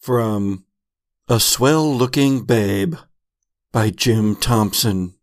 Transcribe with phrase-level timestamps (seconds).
[0.00, 0.64] from
[1.28, 2.94] A Swell Looking Babe
[3.70, 5.14] by Jim Thompson.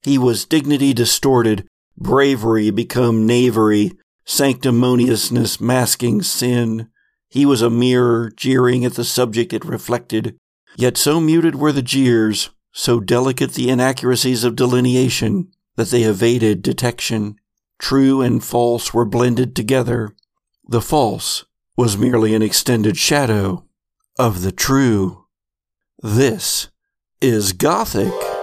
[0.00, 1.66] He was dignity distorted,
[1.98, 3.90] bravery become knavery,
[4.24, 6.88] sanctimoniousness masking sin.
[7.28, 10.36] He was a mirror, jeering at the subject it reflected.
[10.76, 16.62] Yet so muted were the jeers, so delicate the inaccuracies of delineation, that they evaded
[16.62, 17.40] detection.
[17.80, 20.14] True and false were blended together.
[20.68, 21.44] The false
[21.76, 23.65] was merely an extended shadow
[24.18, 25.26] of the true.
[26.02, 26.68] This
[27.20, 28.35] is Gothic.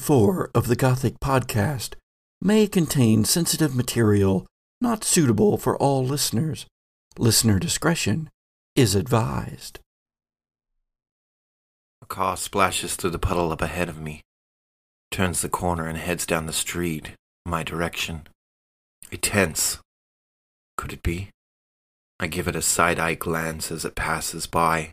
[0.00, 1.94] 4 of the Gothic Podcast
[2.40, 4.46] may contain sensitive material
[4.80, 6.64] not suitable for all listeners.
[7.18, 8.30] Listener discretion
[8.74, 9.78] is advised.
[12.00, 14.22] A car splashes through the puddle up ahead of me,
[15.10, 17.10] turns the corner, and heads down the street
[17.44, 18.26] my direction.
[19.12, 19.80] I tense.
[20.78, 21.28] Could it be?
[22.18, 24.92] I give it a side eye glance as it passes by.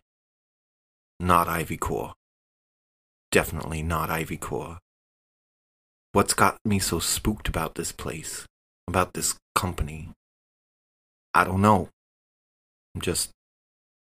[1.17, 2.13] Not Ivycore
[3.31, 4.77] definitely not Ivycore.
[6.17, 8.47] What's got me so spooked about this place,
[8.87, 10.09] about this company?
[11.35, 11.89] I don't know.
[12.95, 13.29] I'm just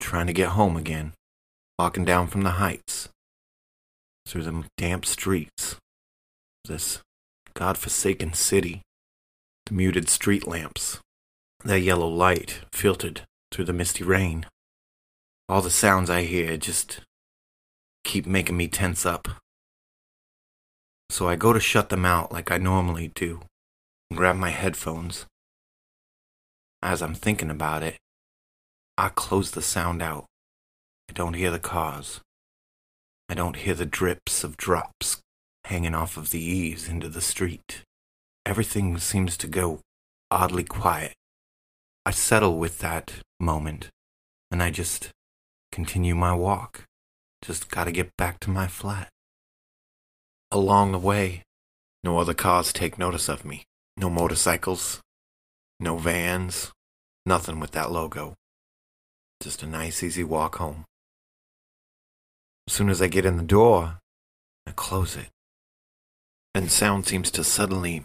[0.01, 1.13] trying to get home again,
[1.79, 3.11] walking down from the heights,
[4.27, 5.77] through the damp streets,
[6.65, 7.01] this
[7.53, 8.81] god-forsaken city,
[9.67, 11.01] the muted street lamps,
[11.67, 14.47] that yellow light filtered through the misty rain.
[15.51, 17.03] All the sounds I hear just
[18.05, 19.29] keep making me tense up.
[21.11, 23.41] So I go to shut them out like I normally do
[24.09, 25.27] and grab my headphones.
[26.83, 27.97] As I'm thinking about it,
[28.97, 30.27] I close the sound out.
[31.09, 32.21] I don't hear the cars.
[33.29, 35.21] I don't hear the drips of drops
[35.65, 37.83] hanging off of the eaves into the street.
[38.47, 39.81] Everything seems to go
[40.31, 41.15] oddly quiet.
[42.07, 43.89] I settle with that moment
[44.51, 45.11] and I just
[45.73, 46.85] continue my walk.
[47.43, 49.09] Just gotta get back to my flat.
[50.53, 51.45] Along the way,
[52.03, 53.65] no other cars take notice of me.
[53.97, 55.01] No motorcycles,
[55.79, 56.73] no vans,
[57.27, 58.35] nothing with that logo.
[59.43, 60.85] Just a nice, easy walk home.
[62.67, 63.99] As soon as I get in the door,
[64.67, 65.29] I close it.
[66.55, 68.05] And sound seems to suddenly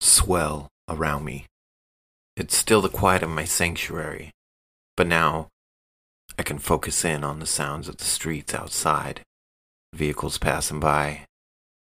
[0.00, 1.46] swell around me.
[2.36, 4.32] It's still the quiet of my sanctuary,
[4.96, 5.48] but now
[6.38, 9.20] I can focus in on the sounds of the streets outside,
[9.94, 11.26] vehicles passing by,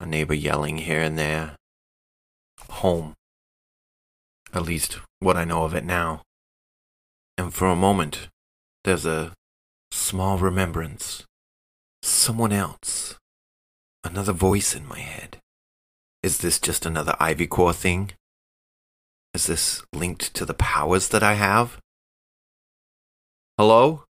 [0.00, 1.56] a neighbor yelling here and there.
[2.68, 3.14] Home.
[4.52, 6.22] At least what I know of it now.
[7.38, 8.28] And for a moment,
[8.84, 9.32] there's a
[9.90, 11.24] small remembrance.
[12.02, 13.16] Someone else.
[14.04, 15.38] Another voice in my head.
[16.22, 18.12] Is this just another Ivycore thing?
[19.34, 21.78] Is this linked to the powers that I have?
[23.58, 24.04] Hello?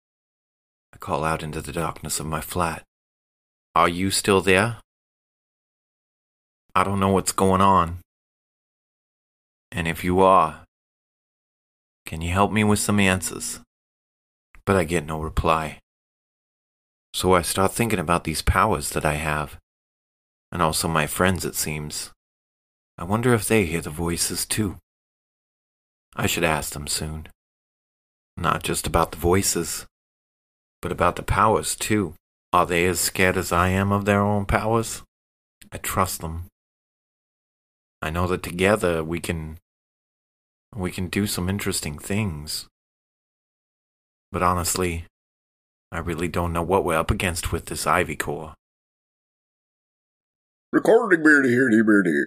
[0.93, 2.83] I call out into the darkness of my flat.
[3.75, 4.79] Are you still there?
[6.77, 8.01] I don't know what's going on.
[9.73, 10.65] And if you are,
[12.05, 13.61] can you help me with some answers?
[14.67, 15.79] But I get no reply.
[17.15, 19.57] So I start thinking about these powers that I have,
[20.53, 22.11] and also my friends, it seems.
[22.99, 24.77] I wonder if they hear the voices too.
[26.15, 27.29] I should ask them soon.
[28.37, 29.87] Not just about the voices,
[30.83, 32.13] but about the powers, too.
[32.53, 35.03] Are they as scared as I am of their own powers?
[35.73, 36.49] I trust them.
[38.03, 39.59] I know that together we can
[40.75, 42.67] we can do some interesting things.
[44.31, 45.07] But honestly,
[45.91, 48.53] I really don't know what we're up against with this Ivycore.
[50.73, 52.25] Recording beardy here, beardy.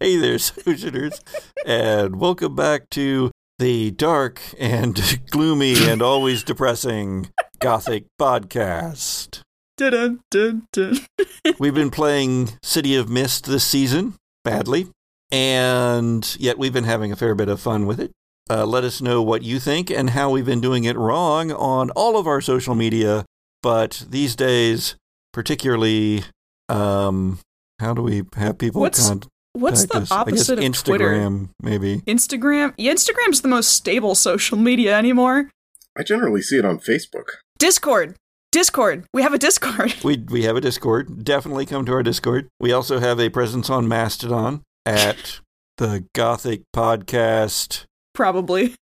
[0.00, 1.20] hey there, Sojourners,
[1.64, 9.40] and welcome back to the dark and gloomy and always depressing Gothic podcast.
[9.76, 10.98] Dun, dun, dun.
[11.58, 14.88] We've been playing City of Mist this season badly,
[15.30, 18.10] and yet we've been having a fair bit of fun with it.
[18.48, 21.90] Uh, let us know what you think and how we've been doing it wrong on
[21.90, 23.26] all of our social media.
[23.62, 24.96] But these days,
[25.32, 26.24] particularly
[26.68, 27.38] um
[27.78, 30.10] how do we have people What's contact What's the us?
[30.10, 31.12] I opposite guess of Twitter?
[31.12, 31.98] Instagram, maybe.
[32.06, 32.74] Instagram?
[32.76, 35.50] Yeah, Instagram's the most stable social media anymore.
[35.96, 37.24] I generally see it on Facebook.
[37.58, 38.16] Discord.
[38.56, 39.04] Discord.
[39.12, 39.94] We have a Discord.
[40.02, 41.22] We we have a Discord.
[41.22, 42.48] Definitely come to our Discord.
[42.58, 45.40] We also have a presence on Mastodon at
[45.76, 48.74] the Gothic Podcast Probably.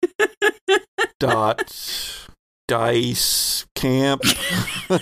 [1.20, 1.74] dot
[2.68, 4.22] dice camp.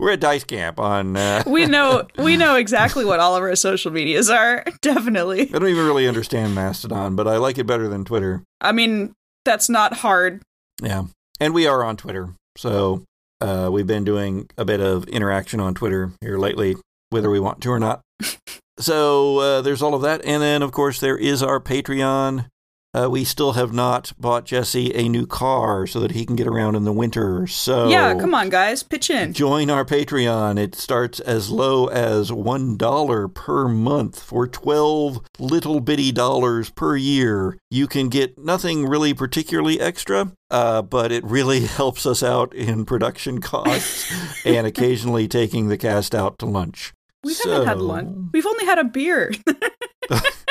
[0.00, 1.14] We're at Dice Camp on.
[1.18, 4.64] Uh, We know we know exactly what all of our social medias are.
[4.80, 5.42] Definitely.
[5.54, 8.42] I don't even really understand Mastodon, but I like it better than Twitter.
[8.62, 9.12] I mean,
[9.44, 10.40] that's not hard.
[10.82, 11.04] Yeah,
[11.38, 13.04] and we are on Twitter, so
[13.40, 16.76] uh, we've been doing a bit of interaction on Twitter here lately,
[17.10, 18.00] whether we want to or not.
[18.78, 22.46] so uh, there's all of that, and then of course there is our Patreon.
[22.94, 26.46] Uh, we still have not bought Jesse a new car so that he can get
[26.46, 27.46] around in the winter.
[27.46, 29.32] So Yeah, come on, guys, pitch in.
[29.32, 30.58] Join our Patreon.
[30.58, 37.58] It starts as low as $1 per month for 12 little bitty dollars per year.
[37.70, 42.84] You can get nothing really particularly extra, uh, but it really helps us out in
[42.84, 44.12] production costs
[44.44, 46.92] and occasionally taking the cast out to lunch.
[47.24, 48.30] We haven't had lunch.
[48.32, 49.32] We've only had a beer.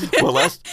[0.22, 0.66] Well, last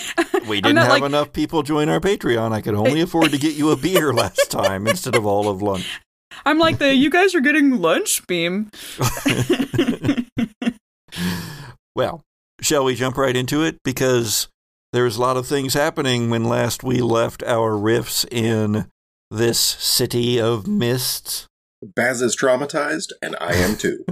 [0.47, 2.51] we didn't not have like- enough people join our Patreon.
[2.51, 5.61] I could only afford to get you a beer last time instead of all of
[5.61, 6.01] lunch.
[6.45, 8.69] I'm like the you guys are getting lunch beam.
[11.95, 12.23] Well,
[12.59, 13.77] shall we jump right into it?
[13.83, 14.47] Because
[14.93, 18.87] there's a lot of things happening when last we left our rifts in
[19.29, 21.45] this city of mists.
[21.95, 24.03] Baz is traumatized, and I am too.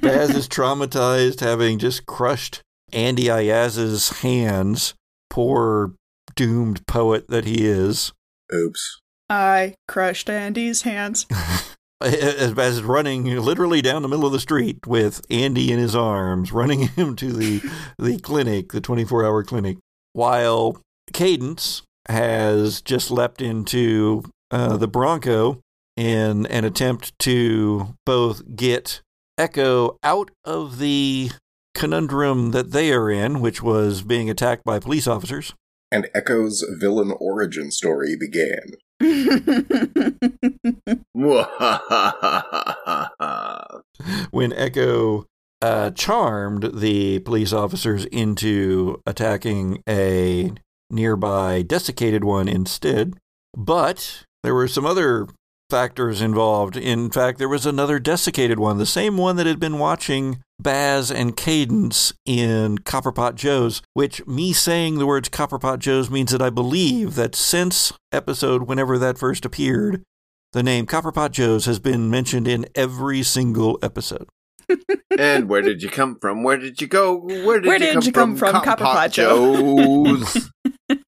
[0.00, 2.60] Baz is traumatized having just crushed
[2.92, 4.94] Andy Ayaz's hands.
[5.30, 5.94] Poor
[6.34, 8.12] doomed poet that he is.
[8.54, 9.00] Oops.
[9.28, 11.26] I crushed Andy's hands.
[12.00, 15.94] As Baz is running literally down the middle of the street with Andy in his
[15.94, 17.62] arms, running him to the,
[17.98, 19.78] the clinic, the 24 hour clinic,
[20.12, 20.80] while
[21.12, 25.60] Cadence has just leapt into uh, the Bronco
[25.96, 29.00] in an attempt to both get
[29.38, 31.30] Echo out of the
[31.74, 35.54] conundrum that they are in, which was being attacked by police officers,
[35.90, 38.72] And Echo's villain origin story began.
[44.30, 45.26] when Echo
[45.60, 50.52] uh, charmed the police officers into attacking a
[50.90, 53.14] nearby desiccated one instead.
[53.56, 55.26] But there were some other
[55.72, 56.76] factors involved.
[56.76, 61.10] In fact, there was another desiccated one, the same one that had been watching Baz
[61.10, 66.50] and Cadence in Copperpot Joe's, which me saying the words Copperpot Joe's means that I
[66.50, 70.02] believe that since episode whenever that first appeared,
[70.52, 74.28] the name Copperpot Joe's has been mentioned in every single episode.
[75.18, 76.42] and where did you come from?
[76.42, 77.16] Where did you go?
[77.16, 78.62] Where did, Where you, did come you come from?
[78.62, 80.16] from, Copperpot Joe?
[80.18, 80.50] Joe's.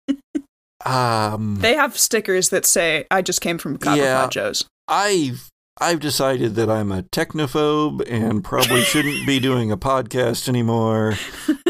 [0.85, 4.27] Um, they have stickers that say "I just came from Copperpot Yeah.
[4.30, 5.50] Joe's." I've
[5.80, 11.13] I've decided that I'm a technophobe and probably shouldn't be doing a podcast anymore.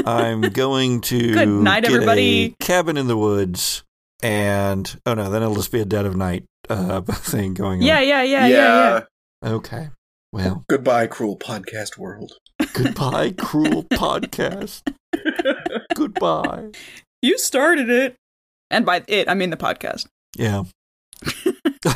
[0.05, 2.55] I'm going to Good night, get everybody.
[2.59, 3.83] a cabin in the woods,
[4.21, 7.97] and oh no, then it'll just be a dead of night uh, thing going Yeah,
[7.99, 8.07] on.
[8.07, 8.99] yeah, yeah, yeah,
[9.43, 9.49] yeah.
[9.51, 9.89] Okay.
[10.31, 12.33] Well, Goodbye, cruel podcast world.
[12.73, 14.81] goodbye, cruel podcast.
[15.93, 16.69] Goodbye.
[17.21, 18.15] You started it,
[18.73, 20.07] and by it I mean the podcast.
[20.35, 20.63] Yeah.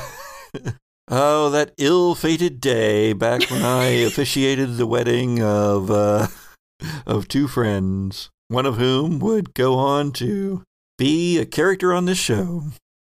[1.10, 6.28] oh, that ill-fated day back when I officiated the wedding of uh,
[7.06, 10.64] of two friends, one of whom would go on to
[10.98, 12.64] be a character on this show.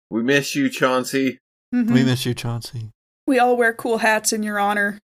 [0.09, 1.39] we miss you, Chauncey.
[1.73, 1.91] Mhm.
[1.91, 2.91] We miss you, Chauncey.
[3.25, 4.99] We all wear cool hats in your honor.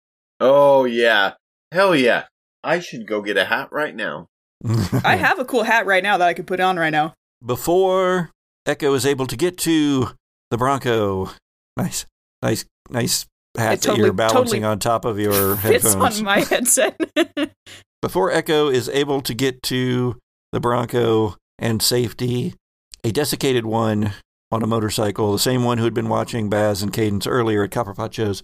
[0.41, 1.35] Oh yeah,
[1.73, 2.25] hell yeah!
[2.63, 4.27] I should go get a hat right now.
[5.05, 7.13] I have a cool hat right now that I could put on right now.
[7.45, 8.31] Before
[8.67, 10.11] Echo is able to get to
[10.51, 11.31] the Bronco,
[11.77, 12.07] nice,
[12.43, 16.19] nice, nice hat that you're balancing totally on top of your headphones.
[16.19, 16.99] on my headset.
[18.03, 20.19] Before Echo is able to get to
[20.53, 22.55] the Bronco and safety,
[23.03, 24.13] a desiccated one
[24.51, 27.71] on a motorcycle, the same one who had been watching Baz and Cadence earlier at
[27.71, 28.43] Copperpot Joe's,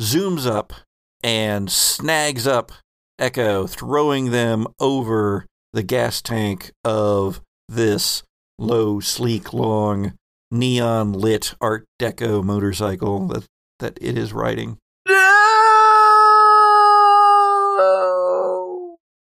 [0.00, 0.72] zooms up
[1.22, 2.72] and snags up
[3.18, 8.22] Echo, throwing them over the gas tank of this
[8.60, 10.12] low, sleek, long,
[10.50, 13.46] neon lit Art Deco motorcycle that,
[13.80, 14.78] that it is riding.
[15.08, 15.16] No!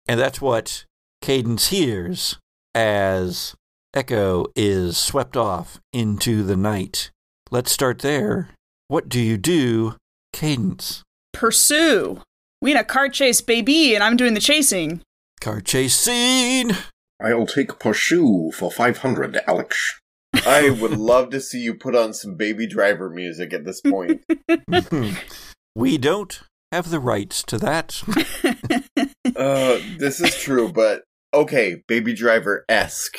[0.07, 0.85] And that's what
[1.21, 2.37] Cadence hears
[2.73, 3.55] as
[3.93, 7.11] Echo is swept off into the night.
[7.51, 8.49] Let's start there.
[8.87, 9.95] What do you do,
[10.33, 11.03] Cadence.
[11.33, 12.21] Pursue.
[12.61, 15.01] We in a car chase, baby, and I'm doing the chasing.
[15.39, 16.75] Car chase scene.
[17.19, 19.99] I'll take Pursue for 500, Alex.
[20.45, 24.23] I would love to see you put on some Baby Driver music at this point.
[25.75, 28.03] we don't have the rights to that.
[29.35, 33.17] uh, this is true, but okay, Baby Driver esque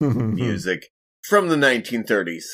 [0.00, 0.88] music
[1.22, 2.44] from the 1930s.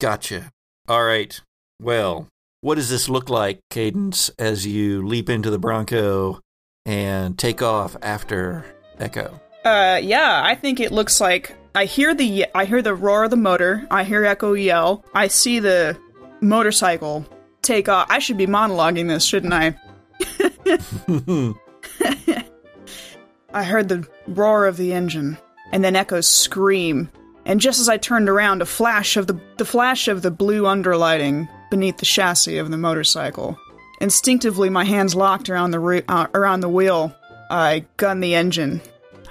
[0.00, 0.50] Gotcha.
[0.88, 1.40] All right.
[1.80, 2.28] Well,
[2.60, 6.40] what does this look like, Cadence, as you leap into the Bronco
[6.84, 8.64] and take off after
[8.98, 9.40] Echo?
[9.64, 13.30] Uh, yeah, I think it looks like I hear the I hear the roar of
[13.30, 13.86] the motor.
[13.90, 15.04] I hear Echo yell.
[15.14, 15.98] I see the
[16.40, 17.26] motorcycle
[17.62, 18.06] take off.
[18.10, 19.76] I should be monologuing this, shouldn't I?
[23.52, 25.36] I heard the roar of the engine,
[25.72, 27.10] and then Echo's scream.
[27.44, 30.62] And just as I turned around, a flash of the the flash of the blue
[30.62, 33.58] underlighting beneath the chassis of the motorcycle.
[34.00, 37.14] Instinctively, my hands locked around the uh, around the wheel.
[37.50, 38.80] I gun the engine.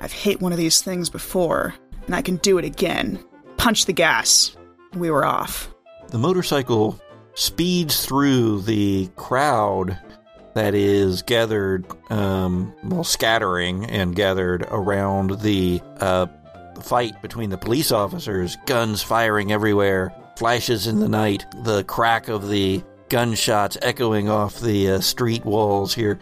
[0.02, 1.74] I've hit one of these things before,
[2.06, 3.20] and I can do it again.
[3.58, 4.56] Punch the gas.
[4.94, 5.74] We were off.
[6.10, 7.00] The motorcycle
[7.36, 9.98] speeds through the crowd
[10.56, 16.26] that is gathered, um, well, scattering and gathered around the uh,
[16.82, 22.50] fight between the police officers, guns firing everywhere, flashes in the night, the crack of
[22.50, 26.20] the gunshots echoing off the uh, street walls here.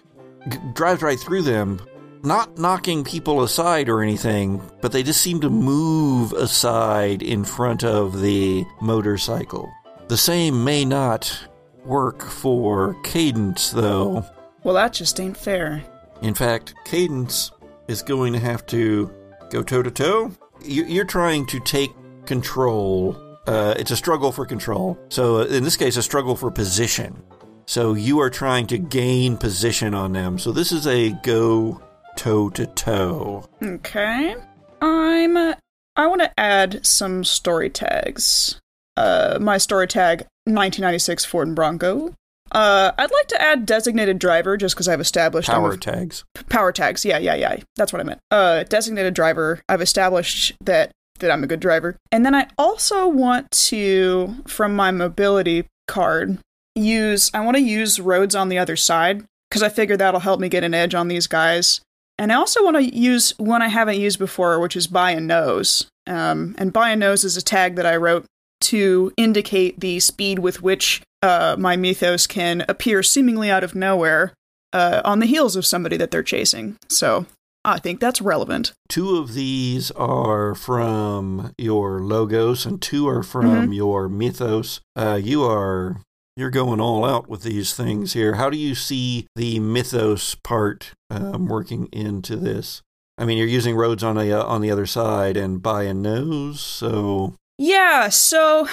[0.49, 1.79] G- drives right through them,
[2.27, 7.83] not knocking people aside or anything, but they just seem to move aside in front
[7.83, 9.71] of the motorcycle.
[10.09, 11.47] The same may not
[11.85, 14.25] work for Cadence, though.
[14.63, 15.83] Well, that just ain't fair.
[16.21, 17.51] In fact, Cadence
[17.87, 19.11] is going to have to
[19.49, 20.31] go toe to toe.
[20.63, 21.91] You're trying to take
[22.25, 23.15] control.
[23.47, 24.97] Uh, it's a struggle for control.
[25.09, 27.23] So, in this case, a struggle for position.
[27.65, 30.39] So, you are trying to gain position on them.
[30.39, 31.81] So, this is a go
[32.17, 33.45] toe to toe.
[33.63, 34.35] Okay.
[34.81, 35.37] I'm.
[35.37, 35.53] Uh,
[35.95, 38.59] I want to add some story tags.
[38.97, 42.13] Uh, my story tag 1996 Ford and Bronco.
[42.51, 46.23] Uh, I'd like to add designated driver just because I've established power tags.
[46.49, 47.03] power tags.
[47.03, 47.57] Yeah, yeah, yeah.
[47.75, 48.19] That's what I meant.
[48.31, 49.61] Uh, designated driver.
[49.69, 54.75] I've established that that I'm a good driver, and then I also want to, from
[54.75, 56.37] my mobility card,
[56.75, 57.31] use.
[57.33, 60.47] I want to use roads on the other side because I figure that'll help me
[60.47, 61.81] get an edge on these guys.
[62.19, 65.19] And I also want to use one I haven't used before, which is by a
[65.19, 65.87] nose.
[66.07, 68.25] Um, and by a nose is a tag that I wrote
[68.61, 74.33] to indicate the speed with which uh, my mythos can appear seemingly out of nowhere
[74.73, 76.77] uh, on the heels of somebody that they're chasing.
[76.89, 77.25] So
[77.63, 78.71] I think that's relevant.
[78.89, 83.75] Two of these are from your logos, and two are from Mhm.
[83.75, 84.79] your mythos.
[84.95, 85.97] Uh, you are
[86.37, 88.35] you're going all out with these things here.
[88.35, 92.83] How do you see the mythos part um, working into this?
[93.17, 95.93] I mean, you're using roads on a uh, on the other side and by a
[95.93, 98.67] nose, so Yeah, so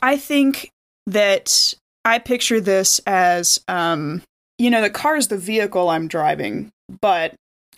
[0.00, 0.70] I think
[1.08, 4.22] that I picture this as um
[4.56, 6.70] you know, the car is the vehicle I'm driving,
[7.00, 7.34] but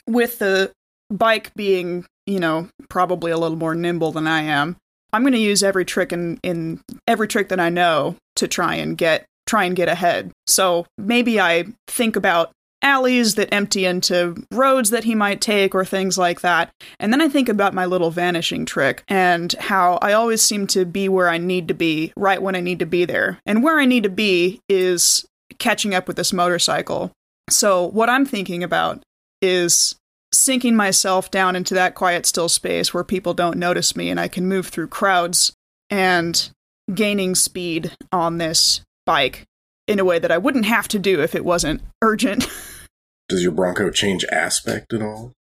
[0.06, 0.73] with the
[1.11, 4.76] bike being, you know, probably a little more nimble than I am,
[5.12, 8.75] I'm going to use every trick in in every trick that I know to try
[8.75, 10.30] and get try and get ahead.
[10.47, 12.52] So maybe I think about
[12.83, 16.71] alleys that empty into roads that he might take or things like that.
[17.00, 20.85] And then I think about my little vanishing trick and how I always seem to
[20.85, 23.40] be where I need to be right when I need to be there.
[23.45, 25.26] And where I need to be is
[25.59, 27.11] catching up with this motorcycle.
[27.50, 29.02] So what I'm thinking about
[29.42, 29.97] is
[30.33, 34.28] sinking myself down into that quiet still space where people don't notice me and I
[34.28, 35.52] can move through crowds
[35.90, 36.50] and
[36.95, 39.45] gaining speed on this bike
[39.88, 42.47] in a way that I wouldn't have to do if it wasn't urgent.
[43.29, 45.33] Does your Bronco change aspect at all?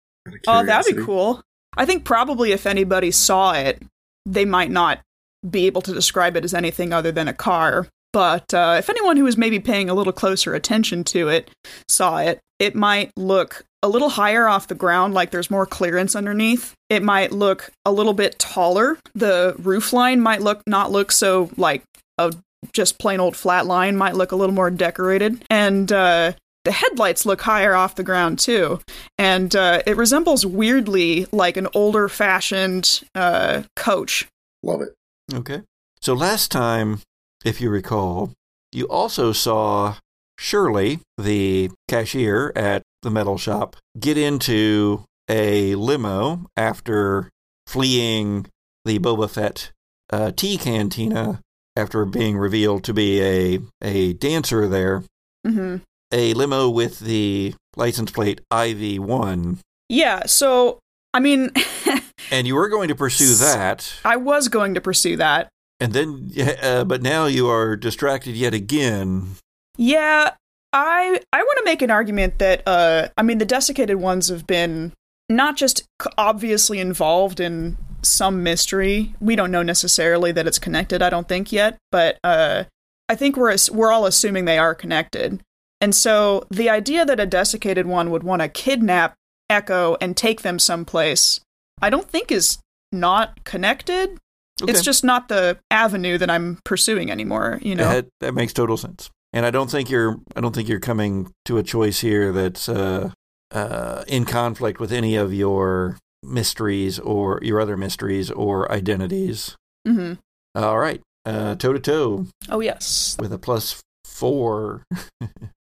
[0.47, 1.43] Oh, that'd be cool.
[1.77, 3.79] I think probably if anybody saw it,
[4.25, 5.01] they might not
[5.47, 7.87] be able to describe it as anything other than a car.
[8.11, 11.51] But uh, if anyone who was maybe paying a little closer attention to it
[11.87, 16.15] saw it, it might look a little higher off the ground, like there's more clearance
[16.15, 16.73] underneath.
[16.89, 18.97] It might look a little bit taller.
[19.13, 21.83] The roof line might look not look so like
[22.17, 22.33] a
[22.73, 23.97] just plain old flat line.
[23.97, 26.33] Might look a little more decorated, and uh,
[26.65, 28.79] the headlights look higher off the ground too
[29.19, 34.27] and uh, it resembles weirdly like an older fashioned uh, coach.
[34.63, 34.95] Love it.
[35.33, 35.61] okay.
[36.01, 37.01] So last time,
[37.43, 38.31] if you recall,
[38.71, 39.95] you also saw
[40.37, 47.29] Shirley, the cashier at the metal shop, get into a limo after
[47.67, 48.47] fleeing
[48.85, 49.71] the Boba Fett
[50.11, 51.41] uh, tea cantina
[51.75, 55.03] after being revealed to be a a dancer there.
[55.45, 55.77] hmm
[56.11, 59.59] a limo with the license plate IV1,
[59.89, 60.25] Yeah.
[60.25, 60.79] So
[61.13, 61.51] I mean,
[62.31, 65.49] and you were going to pursue that, I was going to pursue that.
[65.79, 66.31] and then,
[66.63, 69.35] uh, but now you are distracted yet again.
[69.77, 70.31] Yeah,
[70.73, 74.45] I I want to make an argument that uh I mean the desiccated ones have
[74.47, 74.93] been
[75.29, 75.83] not just
[76.17, 79.13] obviously involved in some mystery.
[79.19, 82.65] We don't know necessarily that it's connected, I don't think yet, but uh
[83.07, 85.41] I think we're we're all assuming they are connected.
[85.81, 89.15] And so the idea that a desiccated one would want to kidnap
[89.49, 91.39] Echo and take them someplace,
[91.81, 92.59] I don't think is
[92.91, 94.17] not connected.
[94.61, 94.71] Okay.
[94.71, 97.89] It's just not the avenue that I'm pursuing anymore, you know.
[97.89, 99.09] That, that makes total sense.
[99.31, 102.67] And I don't think you're I don't think you're coming to a choice here that's
[102.67, 103.11] uh,
[103.51, 109.55] uh, in conflict with any of your mysteries or your other mysteries or identities.
[109.87, 110.17] Mhm.
[110.55, 113.15] All right, toe to toe Oh yes.
[113.19, 114.83] with a plus four.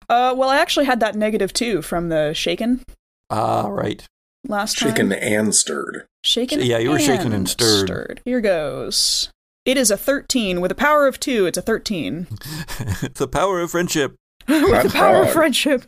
[0.09, 2.83] Uh, well, I actually had that negative two from the shaken
[3.29, 4.03] Ah, right.
[4.45, 4.89] last time.
[4.89, 6.05] Shaken and stirred.
[6.25, 6.59] shaken.
[6.59, 7.87] Yeah, you were shaken and stirred.
[7.87, 8.21] Stirred.
[8.25, 9.29] Here goes.
[9.63, 11.45] It is a thirteen with a power of two.
[11.45, 12.27] It's a thirteen
[13.13, 14.15] the power of friendship.
[14.49, 15.85] with the power of friendship.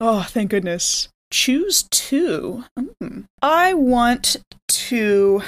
[0.00, 1.08] Oh, thank goodness.
[1.30, 2.64] Choose two.
[2.76, 3.20] Hmm.
[3.42, 4.36] I want
[4.68, 5.42] to.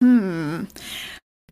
[0.00, 0.64] Hmm.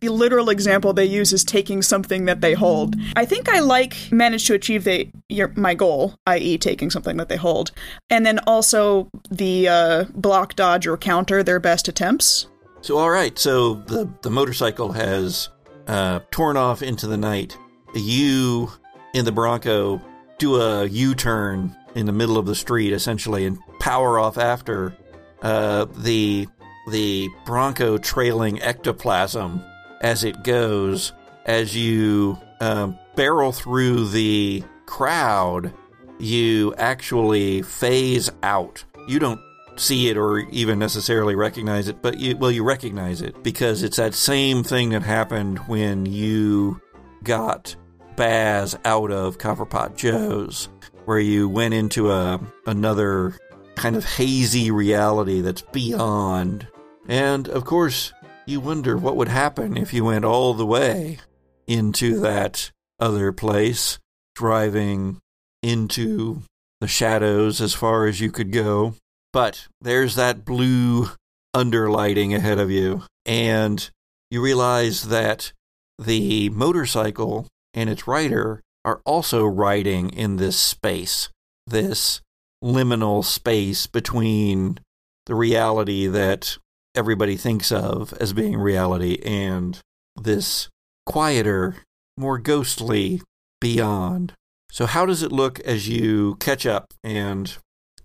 [0.01, 2.95] The literal example they use is taking something that they hold.
[3.15, 7.29] I think I like manage to achieve the your, my goal, i.e., taking something that
[7.29, 7.71] they hold,
[8.09, 12.47] and then also the uh, block, dodge, or counter their best attempts.
[12.81, 13.37] So, all right.
[13.39, 15.49] So the the motorcycle has
[15.87, 17.57] uh, torn off into the night.
[17.95, 18.71] You
[19.13, 20.01] in the Bronco
[20.37, 24.95] do a U turn in the middle of the street, essentially, and power off after
[25.41, 26.47] uh, the
[26.89, 29.63] the Bronco trailing ectoplasm
[30.01, 31.13] as it goes.
[31.45, 35.73] As you um, barrel through the crowd,
[36.19, 38.83] you actually phase out.
[39.07, 39.41] You don't
[39.75, 43.97] see it or even necessarily recognize it, but you well you recognize it because it's
[43.97, 46.79] that same thing that happened when you
[47.23, 47.75] got
[48.15, 50.69] Baz out of Copperpot Joe's,
[51.05, 53.35] where you went into a another
[53.75, 56.67] kind of hazy reality that's beyond.
[57.07, 58.13] And of course,
[58.45, 61.19] you wonder what would happen if you went all the way
[61.67, 63.99] into that other place,
[64.35, 65.19] driving
[65.61, 66.43] into
[66.81, 68.95] the shadows as far as you could go.
[69.31, 71.09] But there's that blue
[71.55, 73.89] underlighting ahead of you, and
[74.29, 75.53] you realize that
[75.97, 81.29] the motorcycle and its rider are also writing in this space,
[81.65, 82.21] this
[82.63, 84.79] liminal space between
[85.25, 86.57] the reality that
[86.95, 89.79] everybody thinks of as being reality and
[90.21, 90.69] this
[91.05, 91.77] quieter,
[92.17, 93.21] more ghostly
[93.59, 94.33] beyond.
[94.71, 97.57] So how does it look as you catch up and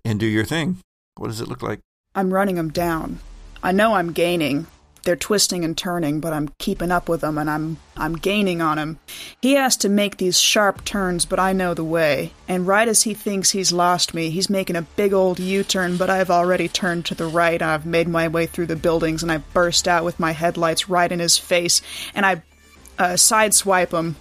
[0.05, 0.77] and do your thing?
[1.15, 1.79] What does it look like?
[2.15, 3.19] I'm running them down.
[3.61, 4.67] I know I'm gaining.
[5.03, 8.77] They're twisting and turning, but I'm keeping up with them and I'm I'm gaining on
[8.77, 8.99] him.
[9.41, 12.33] He has to make these sharp turns, but I know the way.
[12.47, 16.09] And right as he thinks he's lost me, he's making a big old U-turn, but
[16.09, 17.61] I've already turned to the right.
[17.61, 21.11] I've made my way through the buildings and I burst out with my headlights right
[21.11, 21.81] in his face
[22.13, 22.41] and I
[22.97, 24.15] uh, sideswipe him.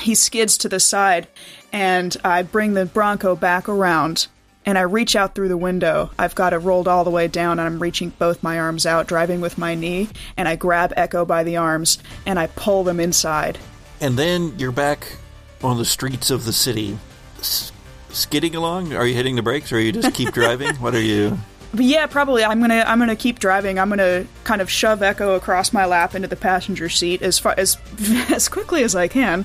[0.00, 1.28] He skids to the side
[1.72, 4.28] and I bring the Bronco back around
[4.66, 6.10] and I reach out through the window.
[6.18, 9.06] I've got it rolled all the way down, and I'm reaching both my arms out,
[9.06, 13.00] driving with my knee, and I grab Echo by the arms and I pull them
[13.00, 13.58] inside.
[14.00, 15.16] And then you're back
[15.62, 16.98] on the streets of the city,
[17.38, 17.72] s-
[18.10, 18.92] skidding along.
[18.94, 20.74] Are you hitting the brakes, or are you just keep driving?
[20.76, 21.38] What are you?
[21.72, 23.80] But yeah, probably I'm gonna I'm gonna keep driving.
[23.80, 27.52] I'm gonna kind of shove Echo across my lap into the passenger seat as far
[27.58, 27.76] as
[28.30, 29.44] as quickly as I can,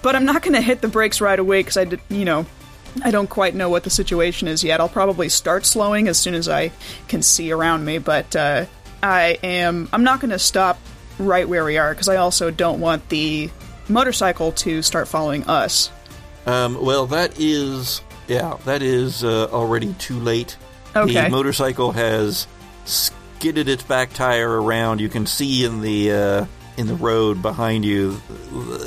[0.00, 2.46] but I'm not gonna hit the brakes right away because I did you know
[3.02, 4.80] I don't quite know what the situation is yet.
[4.80, 6.70] I'll probably start slowing as soon as I
[7.08, 8.66] can see around me, but uh,
[9.02, 10.78] I am I'm not gonna stop
[11.18, 13.50] right where we are because I also don't want the
[13.88, 15.90] motorcycle to start following us.
[16.46, 20.56] Um, well, that is yeah, that is uh, already too late.
[20.96, 21.24] Okay.
[21.24, 22.46] The motorcycle has
[22.84, 25.00] skidded its back tire around.
[25.00, 28.20] You can see in the uh, in the road behind you,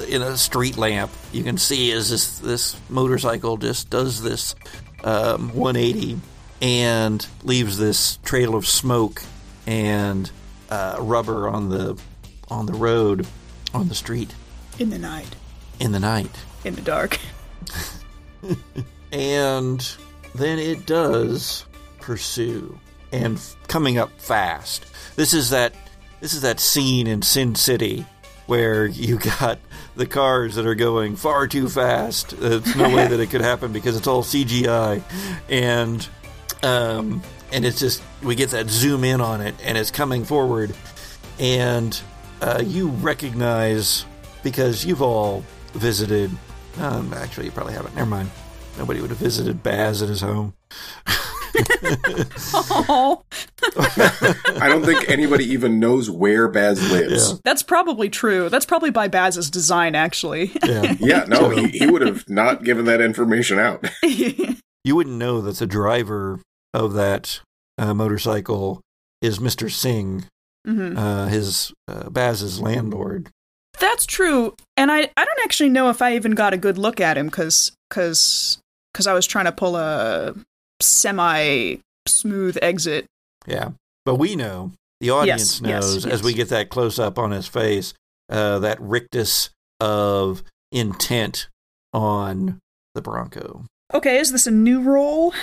[0.09, 4.55] in a street lamp, you can see as this this motorcycle just does this
[5.03, 6.19] um, 180
[6.61, 9.21] and leaves this trail of smoke
[9.65, 10.29] and
[10.69, 11.97] uh, rubber on the
[12.49, 13.25] on the road
[13.73, 14.33] on the street
[14.79, 15.35] In the night,
[15.79, 16.31] in the night.
[16.65, 17.19] in the dark.
[19.11, 19.95] and
[20.35, 21.65] then it does
[21.99, 22.77] pursue
[23.11, 24.85] and f- coming up fast.
[25.15, 25.73] This is that
[26.19, 28.05] this is that scene in Sin City
[28.47, 29.59] where you got
[29.95, 32.39] the cars that are going far too fast.
[32.39, 35.03] There's no way that it could happen because it's all CGI,
[35.49, 36.07] and
[36.63, 40.73] um, and it's just we get that zoom in on it, and it's coming forward,
[41.39, 41.99] and
[42.41, 44.05] uh, you recognize
[44.43, 46.31] because you've all visited.
[46.79, 47.95] Um, actually, you probably haven't.
[47.95, 48.31] Never mind.
[48.77, 50.53] Nobody would have visited Baz at his home.
[52.53, 53.23] Oh,
[54.59, 57.31] I don't think anybody even knows where Baz lives.
[57.31, 57.37] Yeah.
[57.43, 58.49] that's probably true.
[58.49, 60.51] That's probably by Baz's design, actually.
[60.65, 60.95] Yeah.
[61.07, 63.87] Yeah, no, he, he would have not given that information out.
[64.03, 66.41] you wouldn't know that the driver
[66.73, 67.39] of that
[67.77, 68.81] uh, motorcycle
[69.21, 69.71] is Mr.
[69.71, 70.25] Singh,
[70.65, 73.29] hmm uh, his uh, Baz's landlord.
[73.79, 76.99] That's true, and I I don't actually know if I even got a good look
[76.99, 78.57] at him because because
[78.93, 80.33] because I was trying to pull a
[80.79, 83.05] semi smooth exit.
[83.45, 83.71] Yeah,
[84.05, 87.31] but we know the audience Yes, yes, knows as we get that close up on
[87.31, 87.93] his face
[88.29, 91.47] uh, that rictus of intent
[91.93, 92.59] on
[92.95, 93.65] the Bronco.
[93.93, 95.33] Okay, is this a new roll?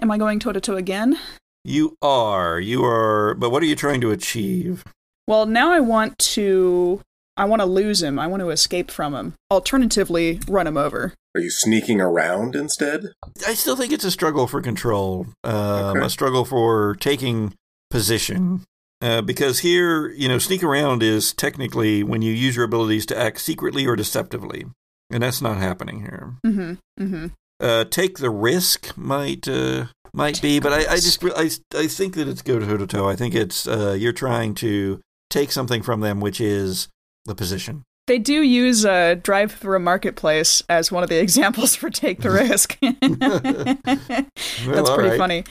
[0.00, 1.18] Am I going toe to toe again?
[1.64, 4.84] You are, you are, but what are you trying to achieve?
[5.26, 7.02] Well, now I want to
[7.38, 8.18] I want to lose him.
[8.18, 9.34] I want to escape from him.
[9.50, 11.14] Alternatively, run him over.
[11.34, 13.12] Are you sneaking around instead?
[13.46, 16.06] I still think it's a struggle for control, um, Okay.
[16.06, 17.54] a struggle for taking
[17.90, 18.64] position.
[19.00, 23.16] Uh, because here, you know, sneak around is technically when you use your abilities to
[23.16, 24.66] act secretly or deceptively,
[25.08, 26.34] and that's not happening here.
[26.44, 26.72] Mm-hmm.
[27.04, 27.26] Mm-hmm.
[27.60, 32.14] Uh, take the risk might uh, might be, but I, I just I, I think
[32.16, 33.08] that it's go toe to toe.
[33.08, 36.88] I think it's uh, you're trying to take something from them, which is
[37.28, 37.84] the position.
[38.08, 42.22] They do use uh, drive through a marketplace as one of the examples for take
[42.22, 42.76] the risk.
[42.82, 45.18] That's pretty right.
[45.18, 45.44] funny.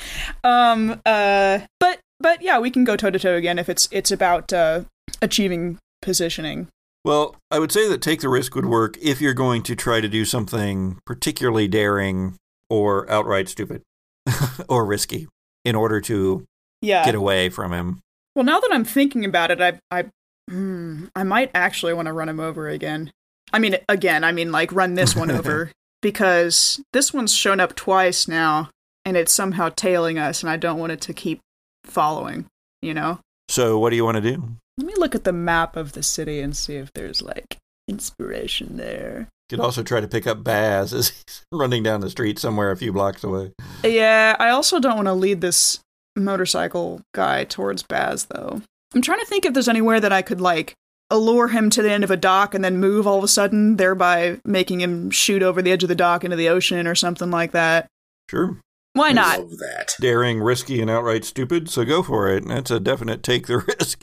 [0.44, 4.12] Um, uh, but but yeah, we can go toe to toe again if it's it's
[4.12, 4.82] about uh,
[5.22, 6.68] achieving positioning.
[7.06, 10.02] Well, I would say that take the risk would work if you're going to try
[10.02, 12.36] to do something particularly daring
[12.70, 13.82] or outright stupid
[14.70, 15.28] or risky
[15.64, 16.44] in order to
[16.82, 17.06] Yeah.
[17.06, 18.00] get away from him.
[18.36, 20.06] Well, now that I'm thinking about it, I I
[20.50, 23.12] hmm, I might actually want to run him over again.
[23.54, 27.76] I mean, again, I mean like run this one over because this one's shown up
[27.76, 28.70] twice now,
[29.06, 31.40] and it's somehow tailing us, and I don't want it to keep
[31.86, 32.46] following.
[32.82, 33.20] You know.
[33.50, 34.44] So, what do you want to do?
[34.78, 37.58] Let me look at the map of the city and see if there's like
[37.88, 39.30] inspiration there.
[39.50, 42.72] You could also try to pick up Baz as he's running down the street somewhere
[42.72, 43.54] a few blocks away.
[43.84, 45.80] Yeah, I also don't want to lead this
[46.16, 48.62] motorcycle guy towards Baz though.
[48.94, 50.74] I'm trying to think if there's anywhere that I could like
[51.10, 53.78] allure him to the end of a dock and then move all of a sudden,
[53.78, 57.32] thereby making him shoot over the edge of the dock into the ocean or something
[57.32, 57.88] like that.
[58.30, 58.60] Sure.
[58.94, 59.40] Why I not?
[59.40, 59.96] love that.
[60.00, 62.48] Daring, risky, and outright stupid, so go for it.
[62.48, 64.00] That's a definite take the risk.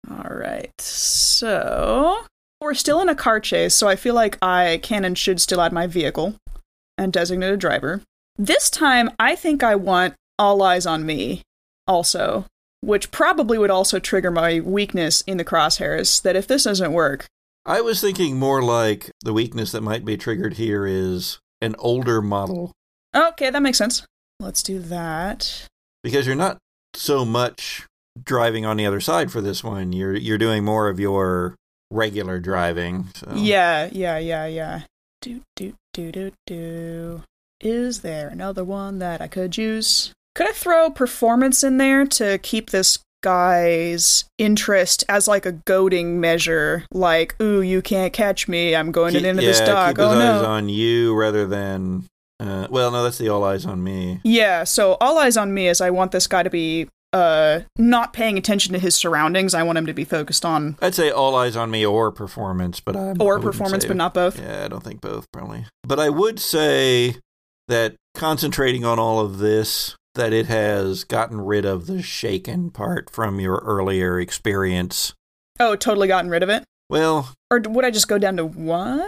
[0.10, 0.72] All right.
[0.80, 2.24] So
[2.60, 5.60] we're still in a car chase, so I feel like I can and should still
[5.60, 6.34] add my vehicle
[6.98, 8.02] and designate a driver.
[8.36, 11.42] This time, I think I want all eyes on me
[11.86, 12.46] also,
[12.80, 16.22] which probably would also trigger my weakness in the crosshairs.
[16.22, 17.26] That if this doesn't work,
[17.64, 22.20] I was thinking more like the weakness that might be triggered here is an older
[22.20, 22.72] model
[23.16, 24.04] okay, that makes sense.
[24.40, 25.66] Let's do that.
[26.02, 26.58] because you're not
[26.94, 27.86] so much
[28.22, 29.92] driving on the other side for this one.
[29.92, 31.54] You're you're doing more of your
[31.90, 33.08] regular driving.
[33.14, 33.32] So.
[33.34, 34.82] Yeah, yeah, yeah, yeah.
[35.20, 37.22] Do, do, do, do, do.
[37.60, 40.12] Is there another one that I could use?
[40.36, 46.20] Could I throw performance in there to keep this guy's interest as like a goading
[46.20, 46.84] measure?
[46.92, 48.76] Like, ooh, you can't catch me.
[48.76, 49.88] I'm going to Keep- the end yeah, this dock.
[49.96, 52.04] keep his Oh eyes on you rather than.
[52.38, 54.20] Uh, well, no, that's the all eyes on me.
[54.24, 58.12] Yeah, so all eyes on me is I want this guy to be uh not
[58.12, 59.54] paying attention to his surroundings.
[59.54, 62.78] I want him to be focused on I'd say all eyes on me or performance,
[62.80, 64.38] but I'm or performance, but not both.
[64.38, 65.64] Yeah, I don't think both probably.
[65.82, 67.16] But I would say
[67.68, 73.08] that concentrating on all of this, that it has gotten rid of the shaken part
[73.08, 75.14] from your earlier experience.
[75.60, 76.64] Oh, totally gotten rid of it.
[76.90, 79.06] Well, Or would I just go down to one?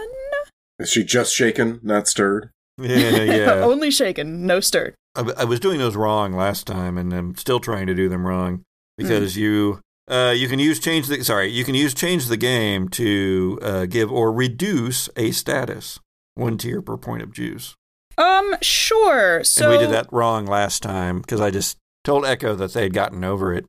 [0.79, 2.49] Is she just shaken, not stirred?
[2.81, 3.51] yeah, yeah.
[3.61, 4.95] Only shaken, no stirred.
[5.15, 8.25] I, I was doing those wrong last time, and I'm still trying to do them
[8.25, 8.63] wrong
[8.97, 9.41] because Hmm.
[9.41, 9.79] you.
[10.07, 11.47] Uh, you can use change the sorry.
[11.51, 15.99] You can use change the game to uh, give or reduce a status
[16.33, 17.75] one tier per point of juice.
[18.19, 19.43] Um, sure.
[19.43, 22.93] So and we did that wrong last time because I just told Echo that they'd
[22.93, 23.65] gotten over it.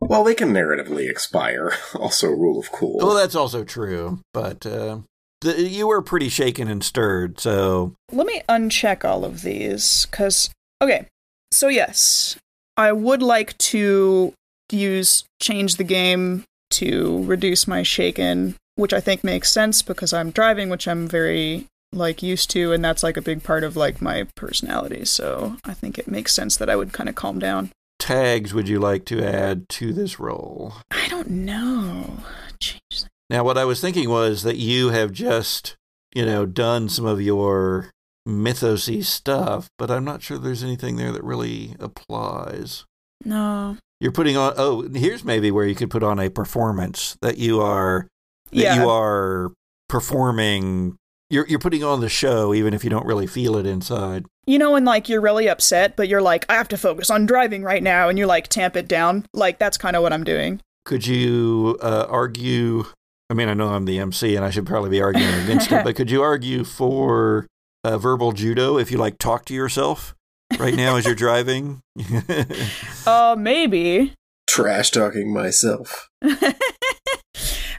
[0.00, 1.72] Well, they can narratively expire.
[1.94, 2.98] Also, rule of cool.
[2.98, 4.98] Well, that's also true, but uh,
[5.40, 10.50] the, you were pretty shaken and stirred, so let me uncheck all of these because
[10.82, 11.06] okay.
[11.52, 12.36] So yes,
[12.76, 14.34] I would like to
[14.70, 20.30] use change the game to reduce my shaken, which I think makes sense because I'm
[20.30, 24.02] driving, which I'm very like used to, and that's like a big part of like
[24.02, 25.04] my personality.
[25.04, 27.70] So I think it makes sense that I would kind of calm down.
[27.98, 30.74] Tags would you like to add to this roll?
[30.90, 32.18] I don't know.
[32.60, 33.04] Change.
[33.30, 35.76] Now, what I was thinking was that you have just,
[36.14, 37.90] you know, done some of your
[38.28, 42.84] mythosy stuff, but I'm not sure there's anything there that really applies.
[43.24, 43.78] No.
[44.00, 44.52] You're putting on.
[44.56, 48.06] Oh, here's maybe where you could put on a performance that you are
[48.50, 48.82] that Yeah.
[48.82, 49.52] you are
[49.88, 50.96] performing.
[51.30, 54.26] You're you're putting on the show, even if you don't really feel it inside.
[54.46, 57.26] You know when like you're really upset, but you're like, I have to focus on
[57.26, 59.26] driving right now, and you like tamp it down.
[59.32, 60.60] Like that's kind of what I'm doing.
[60.84, 62.84] Could you uh, argue?
[63.30, 65.82] I mean, I know I'm the MC, and I should probably be arguing against it,
[65.84, 67.46] but could you argue for
[67.84, 70.14] uh, verbal judo if you like talk to yourself
[70.58, 71.80] right now as you're driving?
[73.06, 74.14] Uh, maybe.
[74.46, 76.08] Trash talking myself.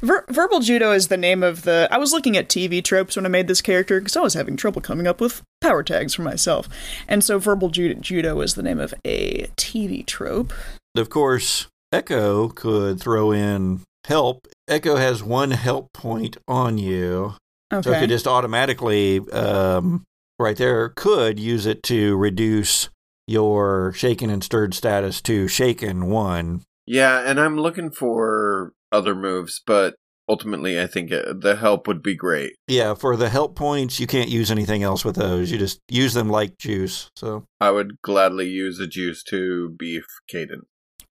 [0.01, 1.87] Ver- verbal judo is the name of the.
[1.91, 4.57] I was looking at TV tropes when I made this character because I was having
[4.57, 6.67] trouble coming up with power tags for myself,
[7.07, 10.53] and so verbal judo, judo is the name of a TV trope.
[10.95, 14.47] of course, Echo could throw in help.
[14.67, 17.35] Echo has one help point on you,
[17.71, 20.03] so it could just automatically, um,
[20.39, 22.89] right there, could use it to reduce
[23.27, 26.61] your shaken and stirred status to shaken one.
[26.85, 29.95] Yeah, and I'm looking for other moves, but
[30.27, 32.53] ultimately, I think uh, the help would be great.
[32.67, 35.51] Yeah, for the help points, you can't use anything else with those.
[35.51, 37.09] You just use them like juice.
[37.15, 40.61] So I would gladly use a juice to beef Caden.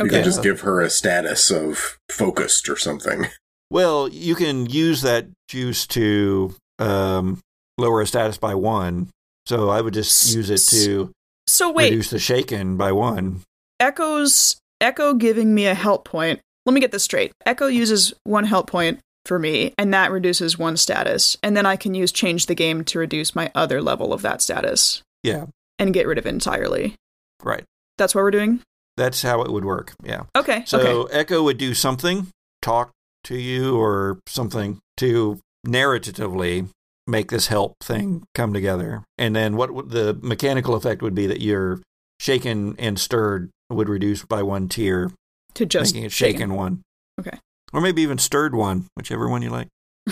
[0.01, 0.16] You Okay.
[0.16, 3.27] can just give her a status of focused or something.
[3.70, 7.40] Well, you can use that juice to um,
[7.77, 9.09] lower a status by one.
[9.47, 11.11] So I would just use it to
[11.49, 13.40] So wait, reduce the shaken by one.
[13.81, 16.40] Echo's Echo giving me a help point.
[16.66, 17.33] Let me get this straight.
[17.44, 21.77] Echo uses one help point for me, and that reduces one status, and then I
[21.77, 25.46] can use change the game to reduce my other level of that status Yeah,
[25.79, 26.94] and get rid of it entirely.
[27.42, 27.64] right.
[27.96, 28.61] That's what we're doing.
[28.96, 29.94] That's how it would work.
[30.03, 30.24] Yeah.
[30.37, 30.64] Okay.
[30.66, 31.14] So okay.
[31.18, 32.29] Echo would do something,
[32.61, 32.90] talk
[33.24, 36.68] to you or something to narratively
[37.07, 39.05] make this help thing come together.
[39.18, 41.81] And then what would the mechanical effect would be that your
[42.18, 45.12] shaken and stirred would reduce by one tier,
[45.56, 46.82] To just making it shaken one.
[47.20, 47.38] Okay.
[47.72, 49.68] Or maybe even stirred one, whichever one you like.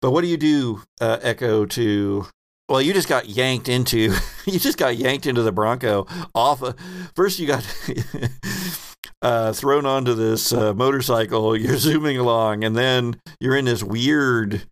[0.00, 2.26] but what do you do, uh, Echo, to.
[2.68, 4.14] Well, you just got yanked into.
[4.46, 6.62] you just got yanked into the Bronco off.
[6.62, 6.74] A,
[7.14, 7.66] first, you got
[9.22, 11.56] uh, thrown onto this uh, motorcycle.
[11.56, 14.62] You're zooming along, and then you're in this weird,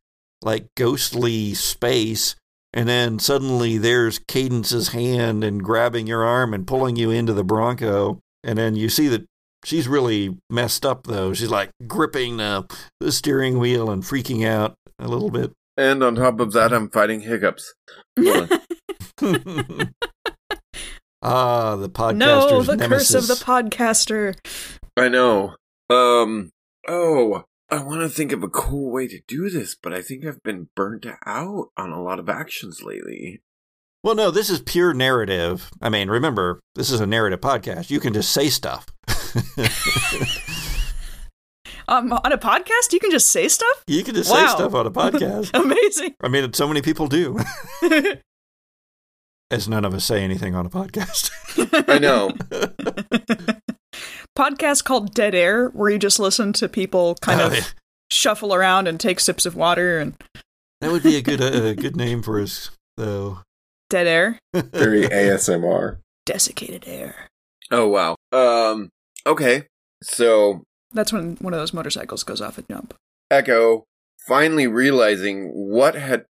[0.43, 2.37] like ghostly space.
[2.73, 7.43] And then suddenly there's Cadence's hand and grabbing your arm and pulling you into the
[7.43, 8.21] Bronco.
[8.43, 9.27] And then you see that
[9.65, 11.33] she's really messed up, though.
[11.33, 12.67] She's like gripping the,
[13.01, 15.53] the steering wheel and freaking out a little bit.
[15.77, 17.75] And on top of that, I'm fighting hiccups.
[18.19, 18.61] Hold on.
[21.23, 23.13] ah, the podcaster's no, the nemesis.
[23.13, 24.37] curse of the podcaster.
[24.97, 25.57] I know.
[25.89, 26.51] Um.
[26.89, 30.25] Oh, I want to think of a cool way to do this, but I think
[30.25, 33.43] I've been burnt out on a lot of actions lately.
[34.03, 35.71] Well, no, this is pure narrative.
[35.83, 37.91] I mean, remember, this is a narrative podcast.
[37.91, 38.87] You can just say stuff.
[41.89, 43.83] Um, on a podcast, you can just say stuff.
[43.89, 44.47] you can just Wow.
[44.47, 45.51] say stuff on a podcast.
[45.61, 46.15] Amazing.
[46.23, 47.37] I mean, so many people do.
[49.51, 51.31] As none of us say anything on a podcast.
[51.89, 52.31] I know.
[54.39, 57.65] Podcast called Dead Air, where you just listen to people kind Oh, of yeah.
[58.13, 60.15] shuffle around and take sips of water and
[60.81, 63.41] That would be a good uh, good name for us, though.
[63.91, 65.99] Dead air, Very ASMR.
[66.25, 67.29] desiccated air.
[67.71, 68.17] Oh wow.
[68.33, 68.89] Um.
[69.27, 69.65] Okay.
[70.03, 72.95] So That's when one of those motorcycles goes off a jump.
[73.31, 73.85] Echo
[74.27, 76.25] finally realizing what had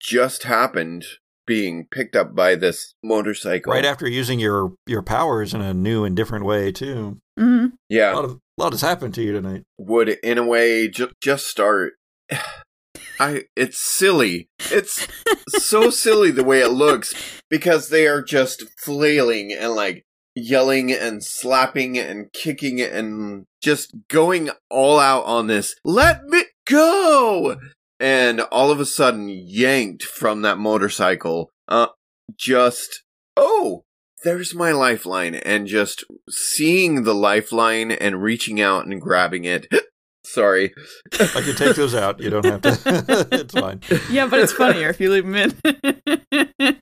[0.00, 1.04] just happened,
[1.46, 3.72] being picked up by this motorcycle.
[3.72, 7.18] right after using your your powers in a new and different way too.
[7.38, 8.12] hmm A Yeah.
[8.14, 9.64] lot of a lot has happened to you tonight.
[9.78, 11.94] would in a way ju- just start
[13.18, 14.48] i it's silly.
[14.70, 15.06] It's
[15.48, 17.14] so silly the way it looks
[17.48, 24.50] because they are just flailing and like yelling and slapping and kicking and just going
[24.68, 27.56] all out on this let me go!
[27.98, 31.88] And all of a sudden yanked from that motorcycle uh
[32.36, 33.02] just
[33.36, 33.84] oh
[34.24, 39.66] there's my lifeline and just seeing the lifeline and reaching out and grabbing it
[40.26, 40.72] sorry
[41.12, 42.20] I can take those out.
[42.20, 43.28] You don't have to.
[43.32, 43.80] it's fine.
[44.10, 45.34] Yeah, but it's funnier if you leave them
[46.54, 46.80] in.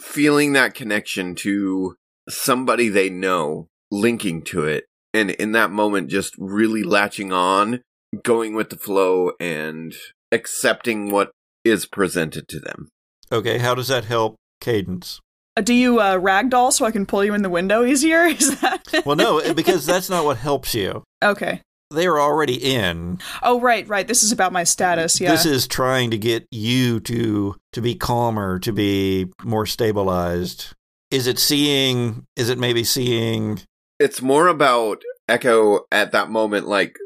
[0.00, 1.96] feeling that connection to
[2.28, 7.82] somebody they know linking to it and in that moment, just really latching on,
[8.22, 9.94] going with the flow, and
[10.30, 11.30] accepting what
[11.64, 12.88] is presented to them.
[13.30, 15.20] Okay, how does that help Cadence?
[15.56, 18.24] Uh, do you uh, ragdoll so I can pull you in the window easier?
[18.26, 21.04] Is that Well, no, because that's not what helps you.
[21.22, 21.60] okay?
[21.92, 23.18] They are already in.
[23.42, 24.06] Oh, right, right.
[24.06, 25.20] This is about my status.
[25.20, 25.30] Yeah.
[25.30, 30.74] This is trying to get you to to be calmer, to be more stabilized.
[31.10, 32.26] Is it seeing?
[32.36, 33.60] Is it maybe seeing?
[33.98, 36.96] It's more about Echo at that moment, like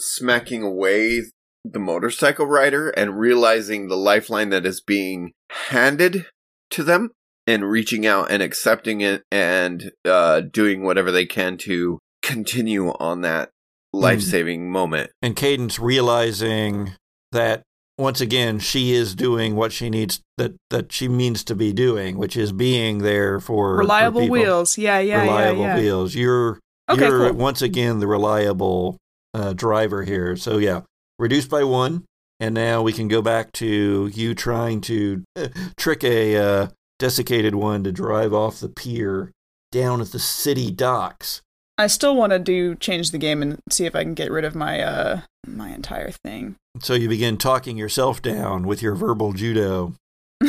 [0.00, 1.22] smacking away
[1.64, 5.32] the motorcycle rider and realizing the lifeline that is being
[5.68, 6.26] handed
[6.70, 7.10] to them
[7.46, 13.22] and reaching out and accepting it and uh, doing whatever they can to continue on
[13.22, 13.50] that
[13.92, 15.10] life saving moment.
[15.22, 16.92] And Cadence realizing
[17.32, 17.62] that
[17.96, 22.16] once again she is doing what she needs that that she means to be doing,
[22.16, 24.32] which is being there for for reliable people.
[24.32, 24.78] wheels.
[24.78, 25.80] Yeah, yeah, reliable yeah, yeah.
[25.82, 26.14] wheels.
[26.14, 26.58] You're
[26.90, 27.38] Okay, you're cool.
[27.38, 28.96] once again the reliable
[29.34, 30.36] uh, driver here.
[30.36, 30.82] So yeah,
[31.18, 32.04] reduced by one,
[32.40, 37.54] and now we can go back to you trying to uh, trick a uh, desiccated
[37.54, 39.32] one to drive off the pier
[39.70, 41.42] down at the city docks.
[41.78, 44.44] I still want to do change the game and see if I can get rid
[44.44, 46.56] of my uh my entire thing.
[46.80, 49.94] So you begin talking yourself down with your verbal judo.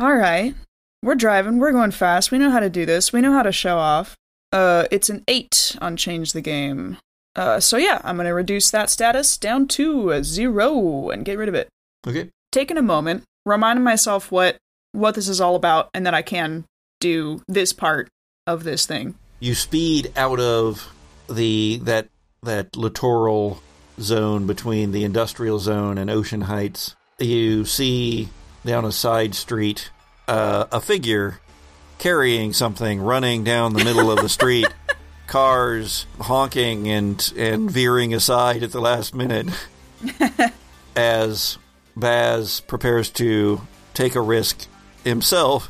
[0.00, 0.54] All right.
[1.02, 1.58] We're driving.
[1.58, 2.32] We're going fast.
[2.32, 3.12] We know how to do this.
[3.12, 4.16] We know how to show off.
[4.52, 6.98] Uh, it's an eight on change the game.
[7.36, 11.48] Uh, so yeah, I'm gonna reduce that status down to a zero and get rid
[11.48, 11.68] of it.
[12.06, 12.30] Okay.
[12.50, 14.56] Taking a moment, reminding myself what
[14.92, 16.64] what this is all about, and that I can
[17.00, 18.08] do this part
[18.46, 19.16] of this thing.
[19.44, 20.90] You speed out of
[21.28, 22.08] the that
[22.44, 23.60] that littoral
[24.00, 26.96] zone between the industrial zone and Ocean Heights.
[27.18, 28.30] You see
[28.64, 29.90] down a side street
[30.26, 31.40] uh, a figure
[31.98, 34.66] carrying something running down the middle of the street.
[35.26, 39.48] Cars honking and and veering aside at the last minute
[40.96, 41.58] as
[41.94, 43.60] Baz prepares to
[43.92, 44.66] take a risk
[45.04, 45.68] himself.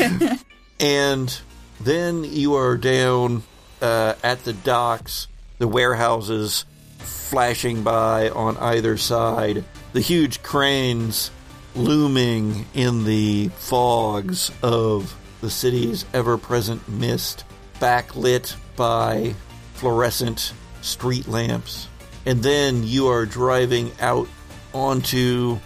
[0.80, 1.40] and
[1.80, 3.42] then you are down
[3.80, 6.64] uh, at the docks, the warehouses
[6.98, 11.30] flashing by on either side, the huge cranes
[11.74, 17.44] looming in the fogs of the city's ever present mist,
[17.78, 19.34] backlit by
[19.74, 21.88] fluorescent street lamps.
[22.24, 24.28] And then you are driving out
[24.72, 25.58] onto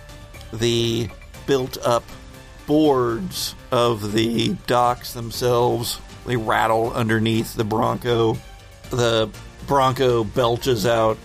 [0.53, 1.09] the
[1.47, 2.05] built up
[2.71, 5.99] boards of the docks themselves.
[6.25, 8.37] They rattle underneath the Bronco.
[8.91, 9.29] The
[9.67, 11.19] Bronco belches out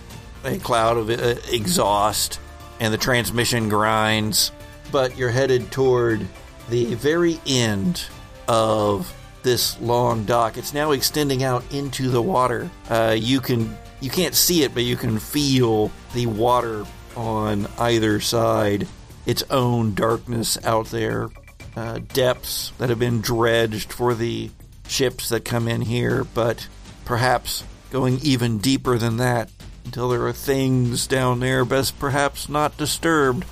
[0.44, 2.40] a cloud of uh, exhaust,
[2.80, 4.50] and the transmission grinds.
[4.90, 6.26] But you're headed toward
[6.68, 8.04] the very end
[8.48, 10.56] of this long dock.
[10.56, 12.68] It's now extending out into the water.
[12.90, 16.84] Uh, you can you can't see it, but you can feel the water
[17.16, 18.88] on either side.
[19.26, 21.28] Its own darkness out there,
[21.76, 24.50] uh, depths that have been dredged for the
[24.88, 26.66] ships that come in here, but
[27.04, 29.50] perhaps going even deeper than that
[29.84, 33.44] until there are things down there best perhaps not disturbed.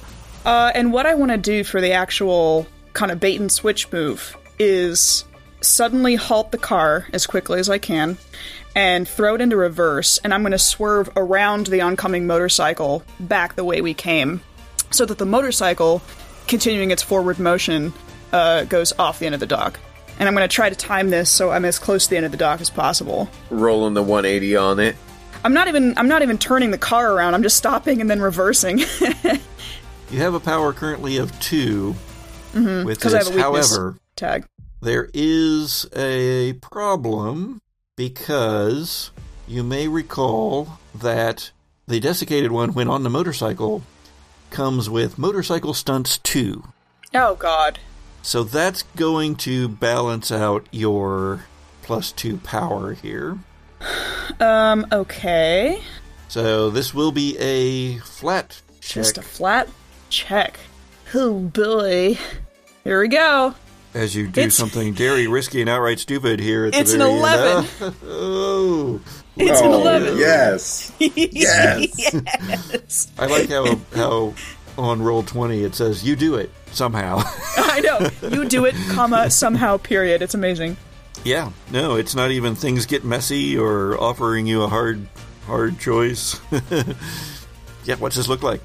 [0.44, 3.90] Uh, and what I want to do for the actual kind of bait and switch
[3.92, 5.24] move is
[5.60, 8.18] suddenly halt the car as quickly as I can
[8.76, 13.54] and throw it into reverse, and I'm going to swerve around the oncoming motorcycle back
[13.54, 14.40] the way we came
[14.90, 16.02] so that the motorcycle,
[16.46, 17.92] continuing its forward motion,
[18.32, 19.78] uh, goes off the end of the dock.
[20.18, 22.26] And I'm going to try to time this so I'm as close to the end
[22.26, 23.28] of the dock as possible.
[23.50, 24.96] Rolling the 180 on it.
[25.44, 27.34] I'm not even I'm not even turning the car around.
[27.34, 28.80] I'm just stopping and then reversing.
[30.10, 31.94] You have a power currently of 2
[32.54, 33.28] with 'cause I this.
[33.30, 33.40] have a.
[33.40, 34.44] However, Tag.
[34.80, 37.58] there is a problem
[37.96, 39.10] because
[39.48, 41.50] you may recall that
[41.88, 43.82] the desiccated one, when on the motorcycle,
[44.54, 46.62] comes with Motorcycle Stunts 2.
[47.14, 47.80] Oh God.
[48.22, 51.44] So that's going to balance out your
[51.82, 53.38] plus two power here.
[54.40, 54.86] Um.
[54.90, 55.82] Okay.
[56.28, 59.68] So this will be a flat check Just a flat
[60.08, 60.58] check.
[61.12, 62.16] Oh boy.
[62.84, 63.54] Here we go.
[63.92, 66.64] as you do it's- something very risky and outright stupid here.
[66.64, 67.66] At It's the an very 11.
[67.82, 67.94] End.
[68.06, 69.00] oh,
[69.36, 70.18] It's an Oh, 11.
[70.18, 70.92] Yes.
[71.00, 72.14] Yes.
[72.14, 73.12] yes.
[73.18, 74.34] I like how how
[74.76, 77.22] on roll twenty it says you do it somehow.
[77.56, 78.08] I know.
[78.28, 80.22] You do it, comma, somehow, period.
[80.22, 80.76] It's amazing.
[81.24, 85.06] yeah, no, it's not even things get messy or offering you a hard
[85.46, 86.40] hard choice.
[87.84, 88.60] yeah, what's this look like?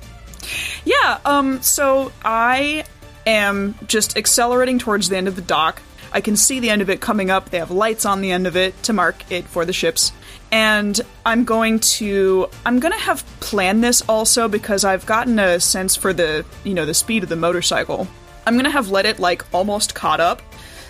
[0.85, 2.85] Yeah, um, so I
[3.27, 5.81] am just accelerating towards the end of the dock.
[6.11, 7.49] I can see the end of it coming up.
[7.51, 10.11] They have lights on the end of it to mark it for the ships.
[10.51, 15.59] And I'm going to I'm going to have planned this also because I've gotten a
[15.59, 18.07] sense for the, you know, the speed of the motorcycle.
[18.47, 20.41] I'm going to have let it like almost caught up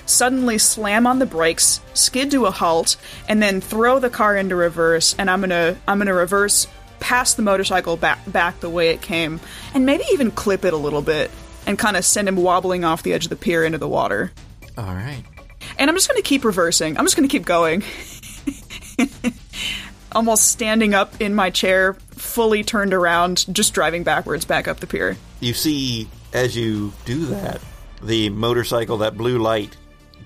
[0.09, 2.97] suddenly slam on the brakes, skid to a halt,
[3.27, 5.15] and then throw the car into reverse.
[5.17, 6.67] And I'm gonna I'm gonna reverse
[6.99, 9.39] past the motorcycle back back the way it came,
[9.73, 11.31] and maybe even clip it a little bit
[11.65, 14.31] and kind of send him wobbling off the edge of the pier into the water.
[14.77, 15.23] All right.
[15.77, 16.97] And I'm just gonna keep reversing.
[16.97, 17.83] I'm just gonna keep going.
[20.11, 24.87] Almost standing up in my chair, fully turned around, just driving backwards back up the
[24.87, 25.17] pier.
[25.39, 27.61] You see, as you do that,
[28.01, 29.77] the motorcycle, that blue light,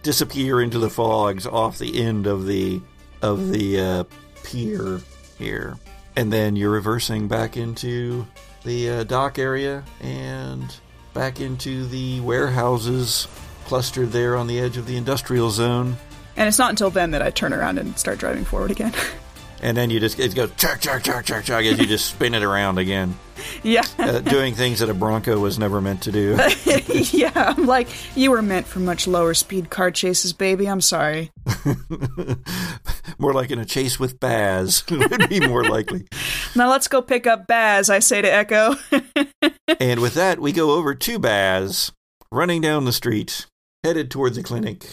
[0.01, 2.81] disappear into the fogs off the end of the
[3.21, 4.03] of the uh,
[4.43, 4.99] pier
[5.37, 5.77] here,
[6.15, 8.25] and then you're reversing back into
[8.63, 10.75] the uh, dock area and
[11.13, 13.27] back into the warehouses
[13.65, 15.95] clustered there on the edge of the industrial zone.
[16.35, 18.93] And it's not until then that I turn around and start driving forward again.
[19.63, 22.33] And then you just it goes chug chug chug chug chug as you just spin
[22.33, 23.17] it around again,
[23.63, 23.85] yeah.
[23.97, 26.37] uh, doing things that a Bronco was never meant to do.
[27.13, 30.67] yeah, I'm like, you were meant for much lower speed car chases, baby.
[30.67, 31.31] I'm sorry.
[33.17, 36.07] more like in a chase with Baz would be more likely.
[36.57, 38.75] Now let's go pick up Baz, I say to Echo.
[39.79, 41.93] And with that, we go over to Baz,
[42.33, 43.45] running down the street,
[43.81, 44.83] headed toward the clinic.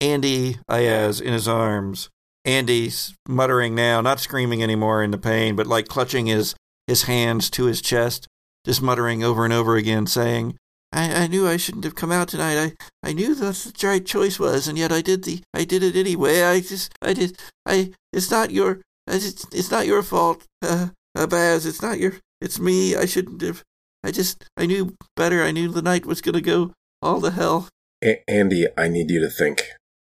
[0.00, 2.10] Andy Ayaz in his arms.
[2.50, 6.54] Andy's muttering now, not screaming anymore in the pain, but like clutching his,
[6.86, 8.26] his hands to his chest,
[8.66, 10.56] just muttering over and over again, saying,
[10.92, 12.58] I, I knew I shouldn't have come out tonight.
[13.02, 15.82] I, I knew that's the right choice was, and yet I did the I did
[15.82, 16.42] it anyway.
[16.42, 21.26] I just I did I it's not your it's, it's not your fault, uh, uh,
[21.26, 21.66] Baz.
[21.66, 22.96] It's not your it's me.
[22.96, 23.62] I shouldn't have.
[24.02, 25.42] I just I knew better.
[25.42, 27.68] I knew the night was gonna go all the hell.
[28.02, 29.62] A- Andy, I need you to think.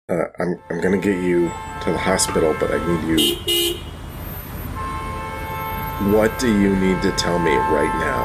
[0.09, 1.51] Uh, I'm I'm gonna get you
[1.83, 3.75] to the hospital, but I need you.
[6.15, 8.23] What do you need to tell me right now?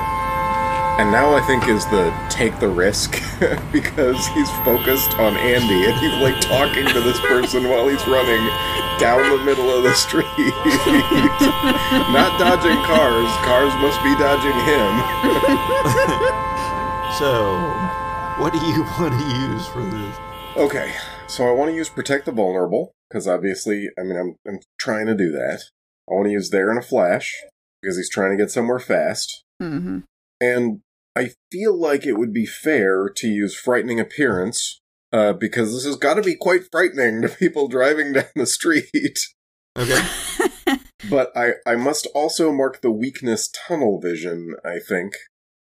[1.03, 3.19] And now I think is the take the risk
[3.73, 8.47] because he's focused on Andy and he's like talking to this person while he's running
[9.03, 10.23] down the middle of the street.
[12.15, 13.27] Not dodging cars.
[13.43, 14.93] Cars must be dodging him.
[17.19, 17.59] So,
[18.39, 20.15] what do you want to use for this?
[20.55, 20.95] Okay,
[21.33, 25.07] so I want to use protect the vulnerable because obviously, I mean, I'm I'm trying
[25.07, 25.63] to do that.
[26.09, 27.35] I want to use there in a flash
[27.81, 30.01] because he's trying to get somewhere fast, mm-hmm.
[30.41, 30.81] and
[31.17, 34.81] I feel like it would be fair to use frightening appearance
[35.11, 39.19] uh, because this has got to be quite frightening to people driving down the street.
[39.77, 40.07] Okay.
[41.11, 44.55] But I I must also mark the weakness tunnel vision.
[44.65, 45.15] I think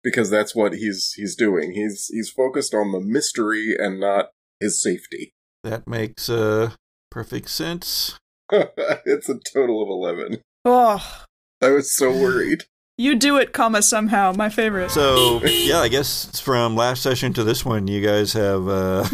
[0.04, 1.72] because that's what he's he's doing.
[1.74, 5.32] He's he's focused on the mystery and not his safety.
[5.64, 6.72] That makes uh
[7.10, 8.20] perfect sense.
[8.52, 10.42] it's a total of 11.
[10.66, 11.26] Oh,
[11.62, 12.66] I was so worried.
[12.98, 14.34] you do it, comma, somehow.
[14.34, 14.92] My favorite.
[14.92, 19.04] So yeah, I guess from last session to this one, you guys have uh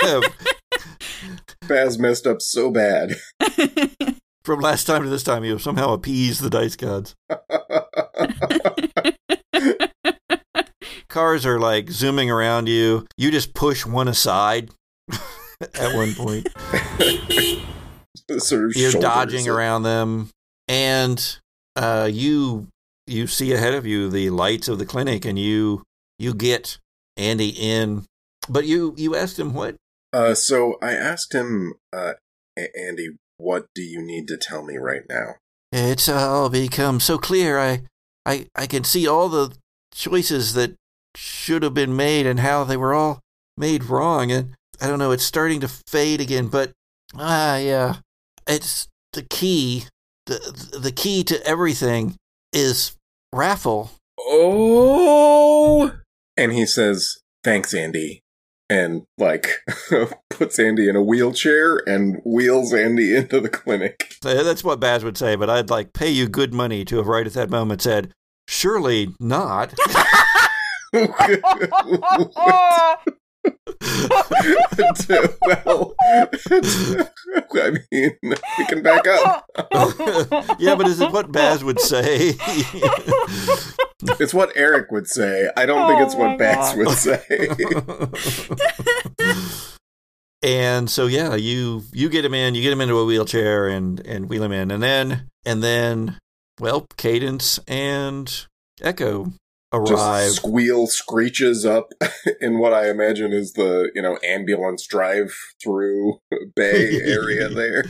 [0.00, 0.22] have,
[1.68, 3.16] Baz messed up so bad.
[4.44, 7.14] from last time to this time, you have somehow appeased the dice gods.
[11.08, 13.06] Cars are like zooming around you.
[13.18, 14.70] You just push one aside
[15.74, 16.48] at one point.
[18.38, 20.30] sort of You're dodging around them,
[20.68, 21.38] and
[21.76, 22.68] uh, you
[23.06, 25.82] you see ahead of you the lights of the clinic, and you
[26.18, 26.78] you get
[27.16, 28.06] Andy in.
[28.48, 29.76] But you you asked him what?
[30.12, 32.14] Uh, so I asked him, uh,
[32.58, 35.36] A- Andy, what do you need to tell me right now?
[35.72, 37.58] It's all become so clear.
[37.58, 37.82] I
[38.24, 39.54] I I can see all the
[39.92, 40.74] choices that
[41.16, 43.20] should have been made and how they were all
[43.56, 44.30] made wrong.
[44.32, 45.12] And I don't know.
[45.12, 46.48] It's starting to fade again.
[46.48, 46.72] But
[47.14, 47.96] ah, yeah,
[48.46, 49.84] it's the key.
[50.26, 52.16] the The key to everything
[52.52, 52.96] is
[53.32, 53.92] raffle.
[54.18, 55.92] Oh!
[56.36, 58.22] And he says, thanks, Andy.
[58.68, 59.58] And, like,
[60.30, 64.14] puts Andy in a wheelchair and wheels Andy into the clinic.
[64.24, 67.08] Uh, That's what Baz would say, but I'd like pay you good money to have
[67.08, 68.14] right at that moment said,
[68.46, 69.74] "Surely not."
[73.44, 73.54] well,
[77.54, 79.46] I mean, we can back up.
[80.58, 82.34] yeah, but is it what Baz would say?
[84.18, 85.50] It's what Erik would say.
[85.56, 86.78] I don't think it's Oh what Baz God.
[86.78, 87.48] would say.
[90.42, 94.00] and so yeah, you you get him in, you get him into a wheelchair and
[94.06, 96.18] and wheel him in, and then and then
[96.58, 98.46] well, Cadence and
[98.80, 99.32] Echo,
[99.72, 99.86] arrive.
[100.26, 101.92] Just squeal screeches up
[102.40, 106.18] in what I imagine is the, you know, ambulance drive through
[106.56, 107.84] bay area there.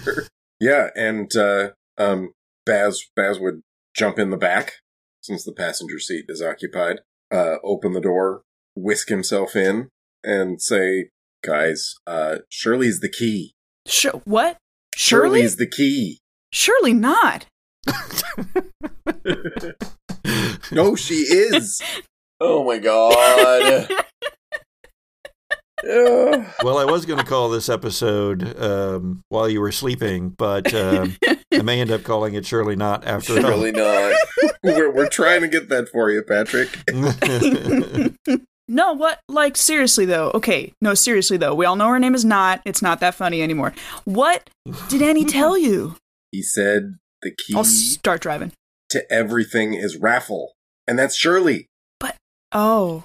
[0.61, 2.33] yeah, and uh um
[2.67, 3.63] Baz Baz would
[3.95, 4.75] jump in the back
[5.23, 7.01] since the passenger seat is occupied.
[7.31, 8.43] Uh open the door,
[8.75, 9.89] whisk himself in
[10.23, 11.09] and say,
[11.43, 13.55] "Guys, uh Shirley's the key.
[13.87, 14.57] Sh- what?
[14.95, 15.41] Shirley?
[15.41, 16.19] Shirley's the key."
[16.53, 17.47] Surely not.
[20.73, 21.83] No, she is.
[22.41, 23.91] Oh my god.
[25.89, 26.47] Ugh.
[26.63, 31.17] well, I was going to call this episode um, while you were sleeping, but um,
[31.53, 33.41] I may end up calling it Surely Not after all.
[33.41, 34.15] Surely not.
[34.63, 36.69] we're, we're trying to get that for you, Patrick.
[38.71, 39.21] No, what?
[39.29, 40.31] Like, seriously, though.
[40.33, 41.57] Okay, no, seriously, though.
[41.57, 42.63] We all know her name is not.
[42.65, 43.75] It's not that funny anymore.
[44.05, 44.49] What
[44.89, 45.97] did Annie tell you?
[46.31, 48.53] He said the key I'll start driving.
[48.91, 50.53] To everything is raffle.
[50.87, 51.67] And that's Shirley.
[51.99, 52.17] But
[52.53, 53.05] oh,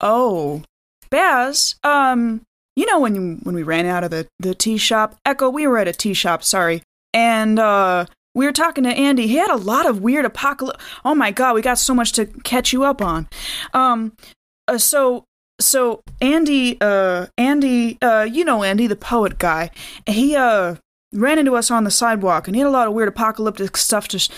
[0.00, 0.62] oh,
[1.10, 1.76] Baz.
[1.82, 2.42] Um,
[2.76, 5.48] you know when you, when we ran out of the the tea shop, Echo.
[5.48, 6.42] We were at a tea shop.
[6.42, 6.82] Sorry,
[7.12, 9.26] and uh, we were talking to Andy.
[9.26, 10.82] He had a lot of weird apocalypse.
[11.04, 13.28] Oh my god, we got so much to catch you up on.
[13.72, 14.12] Um,
[14.66, 15.24] uh, so
[15.60, 19.70] so Andy, uh, Andy, uh, you know Andy, the poet guy.
[20.06, 20.76] He uh
[21.14, 24.08] ran into us on the sidewalk, and he had a lot of weird apocalyptic stuff
[24.08, 24.28] to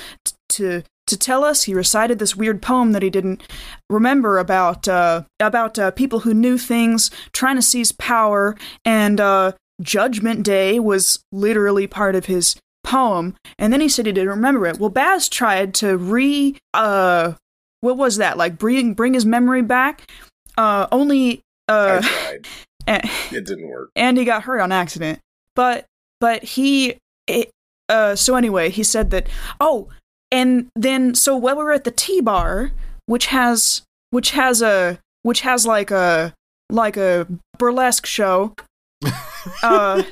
[0.51, 1.65] to to tell us.
[1.65, 3.43] He recited this weird poem that he didn't
[3.91, 9.53] remember about uh, about uh, people who knew things trying to seize power, and uh,
[9.81, 13.35] Judgment Day was literally part of his poem.
[13.59, 14.79] And then he said he didn't remember it.
[14.79, 17.33] Well, Baz tried to re uh,
[17.81, 20.11] what was that like bring bring his memory back?
[20.59, 22.47] Uh, only uh, I tried.
[22.87, 23.91] and- It didn't work.
[23.97, 25.21] and he got hurt on accident.
[25.55, 25.87] But
[26.21, 26.97] but he
[27.27, 27.51] it,
[27.89, 29.27] uh so anyway, he said that
[29.61, 29.89] oh,
[30.31, 32.73] and then so while we were at the tea bar,
[33.07, 36.35] which has which has a which has like a
[36.71, 37.27] like a
[37.59, 38.55] burlesque show.
[39.63, 40.03] Uh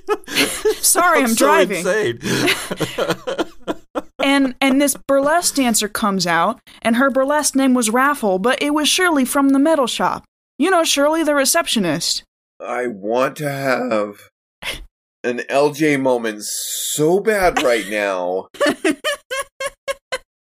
[0.76, 1.78] sorry, I'm so driving.
[1.78, 2.20] insane.
[4.22, 8.74] and and this burlesque dancer comes out and her burlesque name was Raffle, but it
[8.74, 10.22] was Shirley from the metal shop.
[10.56, 12.22] You know Shirley the receptionist.
[12.60, 14.30] I want to have
[15.24, 18.48] an LJ moment so bad right now,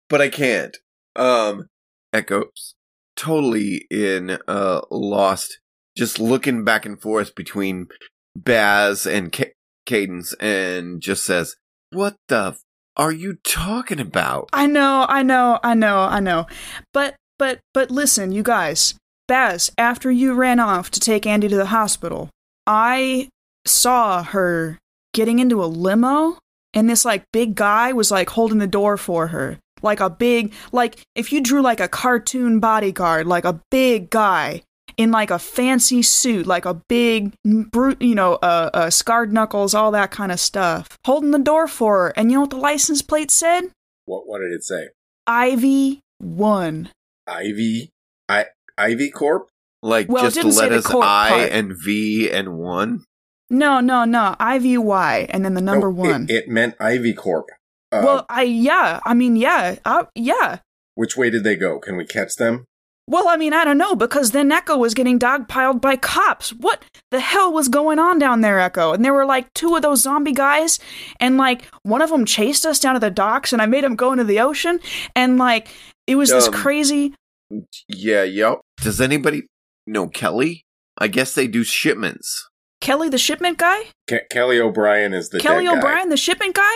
[0.09, 0.77] but I can't.
[1.15, 1.67] Um,
[2.13, 2.75] Echoes
[3.15, 5.59] totally in uh lost,
[5.97, 7.87] just looking back and forth between
[8.35, 9.53] Baz and Ca-
[9.85, 11.55] Cadence, and just says,
[11.91, 12.61] "What the f-
[12.95, 16.45] are you talking about?" I know, I know, I know, I know.
[16.93, 18.93] But but but listen, you guys.
[19.27, 22.29] Baz, after you ran off to take Andy to the hospital,
[22.65, 23.27] I
[23.67, 24.79] saw her
[25.13, 26.37] getting into a limo
[26.73, 29.57] and this like big guy was like holding the door for her.
[29.81, 34.63] Like a big like if you drew like a cartoon bodyguard, like a big guy
[34.97, 39.73] in like a fancy suit, like a big brute, you know, uh, uh scarred knuckles,
[39.73, 40.97] all that kind of stuff.
[41.05, 42.13] Holding the door for her.
[42.15, 43.71] And you know what the license plate said?
[44.05, 44.89] What what did it say?
[45.25, 46.89] Ivy one.
[47.27, 47.89] Ivy
[48.29, 48.45] I
[48.77, 49.49] Ivy Corp?
[49.83, 51.51] Like Well, it just didn't say the letters corp I part.
[51.51, 53.03] and V and one.
[53.49, 54.35] No, no, no.
[54.39, 56.25] I V Y and then the number No, one.
[56.29, 57.49] It, meant Ivy Corp.
[57.91, 58.99] Uh, well, I yeah.
[59.05, 59.77] I mean, yeah.
[59.85, 60.59] Uh, yeah.
[60.95, 61.79] which way did they go?
[61.79, 62.65] Can we catch them?
[63.09, 66.49] Well, I mean, I don't know because then Echo was getting dogpiled by cops.
[66.49, 68.91] What the hell was going on down there, Echo?
[68.91, 70.77] And there were like two of those zombie guys,
[71.21, 73.95] and like one of them chased us down to the docks, and I made him
[73.95, 74.81] go into the ocean,
[75.15, 75.69] and like
[76.05, 77.13] it was this Um, crazy.
[77.87, 78.59] Yeah, yep.
[78.81, 79.43] Does anybody
[79.85, 80.63] know Kelly?
[80.97, 82.49] I guess they do shipments.
[82.87, 83.83] Kelly, the shipment guy.
[84.09, 85.77] Ke- Kelly O'Brien is the Kelly dead guy.
[85.77, 86.75] O'Brien, the shipment guy.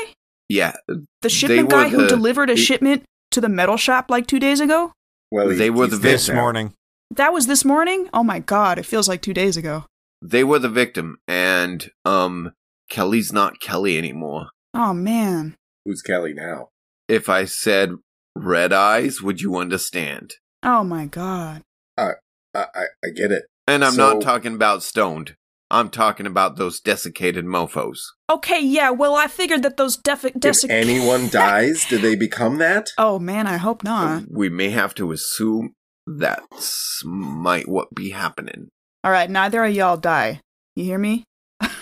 [0.49, 0.74] Yeah,
[1.22, 4.38] The shipment were guy who delivered a he- shipment to the metal shop like two
[4.39, 4.91] days ago.
[5.32, 6.36] Well, he's- They were he's the dead this now.
[6.36, 6.74] morning.
[7.16, 8.09] That was this morning?
[8.14, 9.86] Oh my god, it feels like two days ago.
[10.22, 12.51] they were the victim, and um,
[12.89, 14.49] Kelly's not Kelly anymore.
[14.74, 15.55] Oh man.
[15.86, 16.68] Who's Kelly now?
[17.07, 17.93] If I said
[18.36, 20.32] red eyes, would you understand?
[20.62, 21.62] Oh my god.
[21.97, 22.12] I
[22.53, 22.66] I,
[23.03, 23.43] I get it.
[23.66, 25.36] And I'm So- not talking about stoned.
[25.72, 27.97] I'm talking about those desiccated mofos.
[28.30, 32.89] Okay, yeah, well, I figured that those defi- if anyone dies, do they become that?
[32.97, 34.24] Oh man, I hope not.
[34.30, 35.74] We may have to assume
[36.05, 38.67] that's might what be happening.
[39.03, 40.41] All right, neither of y'all die.
[40.76, 41.24] You hear me?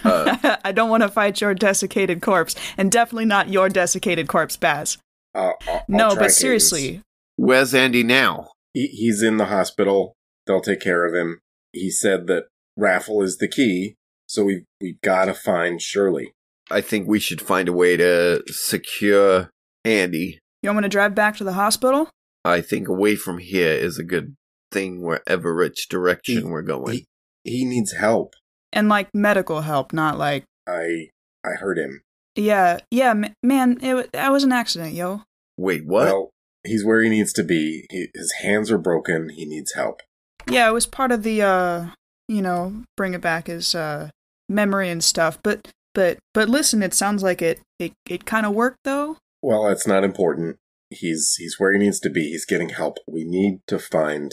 [0.04, 0.58] Uh.
[0.64, 4.98] I don't want to fight your desiccated corpse, and definitely not your desiccated corpse, Baz.
[5.36, 6.38] Uh, I'll- I'll no, but Cadence.
[6.38, 7.02] seriously,
[7.38, 8.50] Where's Andy now?
[8.74, 10.14] he, he's in the hospital.
[10.46, 11.40] They'll take care of him.
[11.72, 12.46] He said that
[12.80, 13.96] raffle is the key,
[14.28, 16.34] so we we gotta find Shirley.
[16.72, 19.50] I think we should find a way to secure
[19.86, 20.40] Andy.
[20.62, 22.10] you want me to drive back to the hospital?
[22.46, 24.36] I think away from here is a good
[24.72, 26.94] thing wherever which direction He- we're going.
[26.94, 27.06] he-
[27.44, 28.34] He needs help.
[28.72, 31.10] and like medical help, not like I
[31.44, 32.02] I heard him.
[32.36, 33.78] yeah, yeah, ma- man.
[33.82, 35.24] It wa- that was an accident, yo.
[35.58, 36.06] Wait, what?
[36.06, 36.30] Well,
[36.64, 37.86] he's where he needs to be.
[37.90, 39.30] He, his hands are broken.
[39.30, 40.02] He needs help.
[40.50, 41.88] Yeah, it was part of the uh,
[42.30, 44.10] you know, bring it back as uh
[44.48, 45.38] memory and stuff.
[45.44, 49.18] But but but listen, it sounds like it it it kind of worked though.
[49.42, 50.58] Well, that's not important.
[50.90, 52.30] He's he's where he needs to be.
[52.30, 52.98] He's getting help.
[53.08, 54.32] We need to find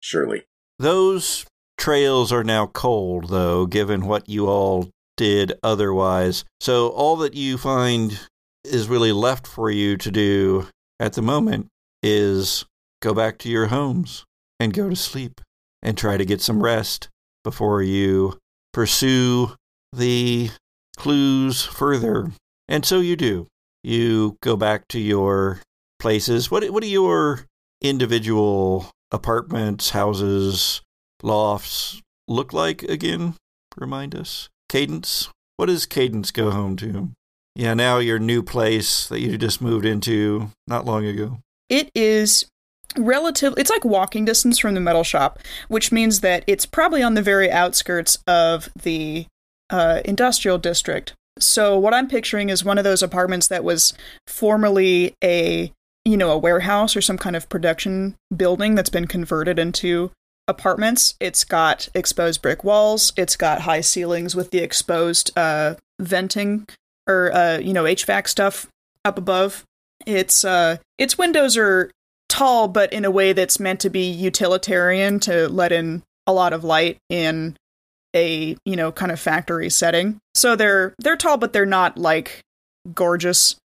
[0.00, 0.44] Shirley.
[0.78, 1.46] Those
[1.78, 6.44] trails are now cold, though, given what you all did otherwise.
[6.60, 8.18] So all that you find
[8.64, 10.68] is really left for you to do
[10.98, 11.68] at the moment
[12.02, 12.64] is
[13.02, 14.24] go back to your homes
[14.58, 15.40] and go to sleep
[15.82, 17.08] and try to get some rest
[17.44, 18.38] before you
[18.72, 19.52] pursue
[19.92, 20.50] the
[20.96, 22.32] clues further.
[22.66, 23.46] And so you do.
[23.82, 25.60] You go back to your
[26.00, 26.50] places.
[26.50, 27.46] What what are your
[27.82, 30.80] individual apartments, houses,
[31.22, 33.34] lofts look like again?
[33.76, 34.48] Remind us.
[34.68, 35.28] Cadence.
[35.56, 37.10] What does Cadence go home to?
[37.54, 41.38] Yeah, now your new place that you just moved into not long ago.
[41.68, 42.46] It is
[42.96, 45.38] relative it's like walking distance from the metal shop,
[45.68, 49.26] which means that it's probably on the very outskirts of the
[49.70, 51.14] uh, industrial district.
[51.38, 53.92] So what I'm picturing is one of those apartments that was
[54.26, 55.72] formerly a
[56.04, 60.10] you know a warehouse or some kind of production building that's been converted into
[60.46, 61.14] apartments.
[61.20, 63.12] It's got exposed brick walls.
[63.16, 66.66] It's got high ceilings with the exposed uh, venting
[67.06, 68.68] or uh, you know HVAC stuff
[69.04, 69.64] up above.
[70.06, 71.90] It's uh, its windows are
[72.28, 76.52] tall, but in a way that's meant to be utilitarian to let in a lot
[76.52, 77.56] of light in
[78.14, 80.18] a you know kind of factory setting.
[80.34, 82.40] So they're they're tall, but they're not like
[82.94, 83.56] gorgeous.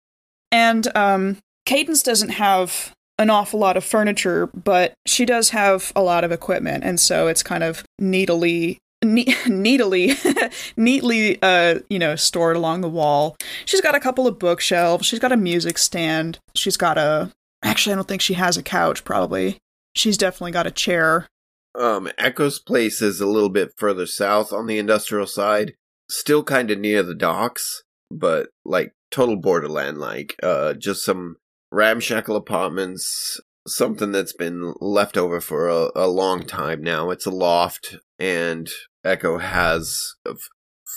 [0.51, 6.03] And um, Cadence doesn't have an awful lot of furniture, but she does have a
[6.03, 8.79] lot of equipment, and so it's kind of neatly.
[9.05, 10.17] Ne- neatly
[10.77, 15.21] neatly uh you know stored along the wall she's got a couple of bookshelves she's
[15.21, 17.31] got a music stand she's got a
[17.63, 19.59] actually i don't think she has a couch probably
[19.95, 21.27] she's definitely got a chair
[21.75, 25.75] Um, Echo's place is a little bit further south on the industrial side,
[26.11, 30.35] still kind of near the docks, but like total borderland like.
[30.43, 31.37] Uh, just some
[31.71, 33.39] ramshackle apartments,
[33.69, 37.11] something that's been left over for a, a long time now.
[37.11, 38.69] It's a loft, and
[39.05, 40.17] Echo has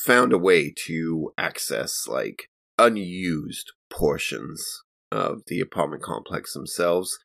[0.06, 2.48] found a way to access like
[2.80, 4.66] unused portions
[5.12, 7.18] of the apartment complex themselves,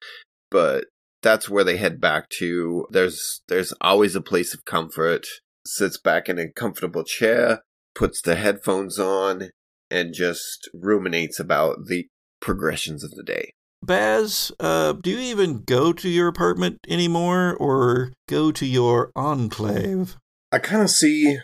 [0.51, 0.87] but
[1.23, 2.87] that's where they head back to.
[2.91, 5.27] There's there's always a place of comfort.
[5.67, 7.61] Sits back in a comfortable chair,
[7.95, 9.51] puts the headphones on,
[9.91, 12.07] and just ruminates about the
[12.41, 13.51] progressions of the day.
[13.83, 20.17] Baz, uh, do you even go to your apartment anymore or go to your enclave?
[20.51, 21.39] I kind of see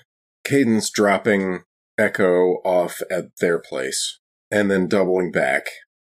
[0.45, 1.63] Cadence dropping
[1.99, 4.19] Echo off at their place
[4.51, 5.67] and then doubling back.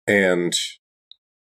[0.06, 0.54] And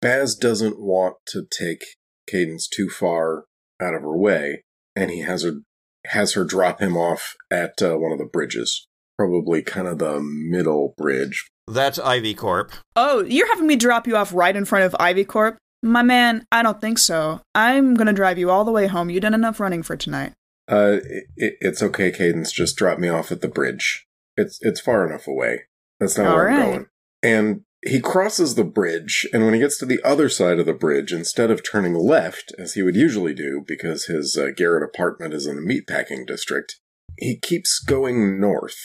[0.02, 1.84] Baz doesn't want to take
[2.28, 3.46] Cadence too far
[3.82, 4.64] out of her way,
[4.96, 5.62] and he has her
[6.08, 8.88] has her drop him off at uh, one of the bridges,
[9.18, 11.48] probably kind of the middle bridge.
[11.68, 12.74] That's Ivy Corp.
[12.96, 15.58] Oh, you're having me drop you off right in front of Ivy Corp?
[15.82, 17.42] My man, I don't think so.
[17.56, 19.10] I'm gonna drive you all the way home.
[19.10, 20.34] You done enough running for tonight.
[20.68, 20.98] Uh,
[21.36, 22.52] it, it's okay, Cadence.
[22.52, 24.06] Just drop me off at the bridge.
[24.38, 25.64] It's it's far enough away.
[26.00, 26.86] That's not All where I'm going.
[27.22, 30.74] And he crosses the bridge, and when he gets to the other side of the
[30.74, 35.34] bridge, instead of turning left as he would usually do, because his uh, garret apartment
[35.34, 36.80] is in a meatpacking district,
[37.18, 38.78] he keeps going north,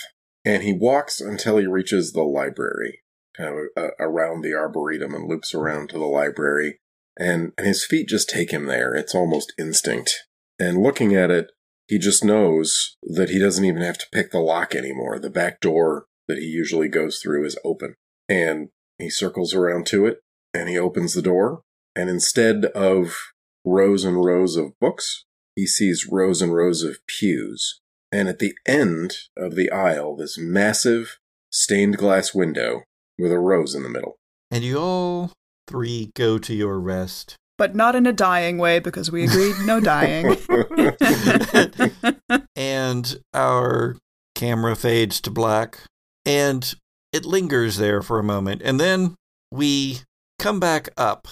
[0.45, 3.01] and he walks until he reaches the library,
[3.37, 6.79] kind of uh, around the arboretum, and loops around to the library,
[7.17, 8.95] and, and his feet just take him there.
[8.95, 10.25] It's almost instinct.
[10.59, 11.53] And looking at it,
[11.87, 15.19] he just knows that he doesn't even have to pick the lock anymore.
[15.19, 17.95] The back door that he usually goes through is open.
[18.29, 18.69] And
[18.99, 20.23] he circles around to it
[20.53, 21.63] and he opens the door.
[21.95, 23.17] And instead of
[23.65, 25.25] rows and rows of books,
[25.55, 27.81] he sees rows and rows of pews.
[28.11, 31.19] And at the end of the aisle, this massive
[31.51, 32.83] stained glass window
[33.19, 34.19] with a rose in the middle.
[34.51, 35.33] And you all
[35.67, 37.37] three go to your rest.
[37.59, 40.37] But not in a dying way because we agreed no dying.
[42.57, 43.97] and our
[44.35, 45.81] camera fades to black
[46.25, 46.75] and
[47.13, 49.15] it lingers there for a moment and then
[49.51, 50.01] we
[50.39, 51.27] come back up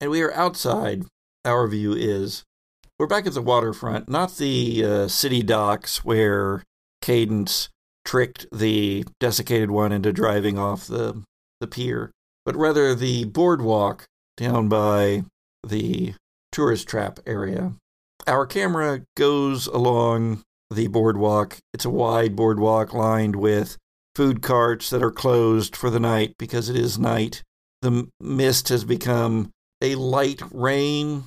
[0.00, 1.04] and we are outside
[1.44, 2.42] our view is
[2.98, 6.62] we're back at the waterfront not the uh, city docks where
[7.00, 7.68] cadence
[8.04, 11.22] tricked the desiccated one into driving off the
[11.60, 12.10] the pier
[12.44, 14.04] but rather the boardwalk
[14.36, 15.22] down by
[15.66, 16.14] the
[16.50, 17.72] tourist trap area
[18.26, 21.58] our camera goes along the boardwalk.
[21.72, 23.76] It's a wide boardwalk lined with
[24.14, 27.42] food carts that are closed for the night because it is night.
[27.80, 29.50] The mist has become
[29.80, 31.24] a light rain,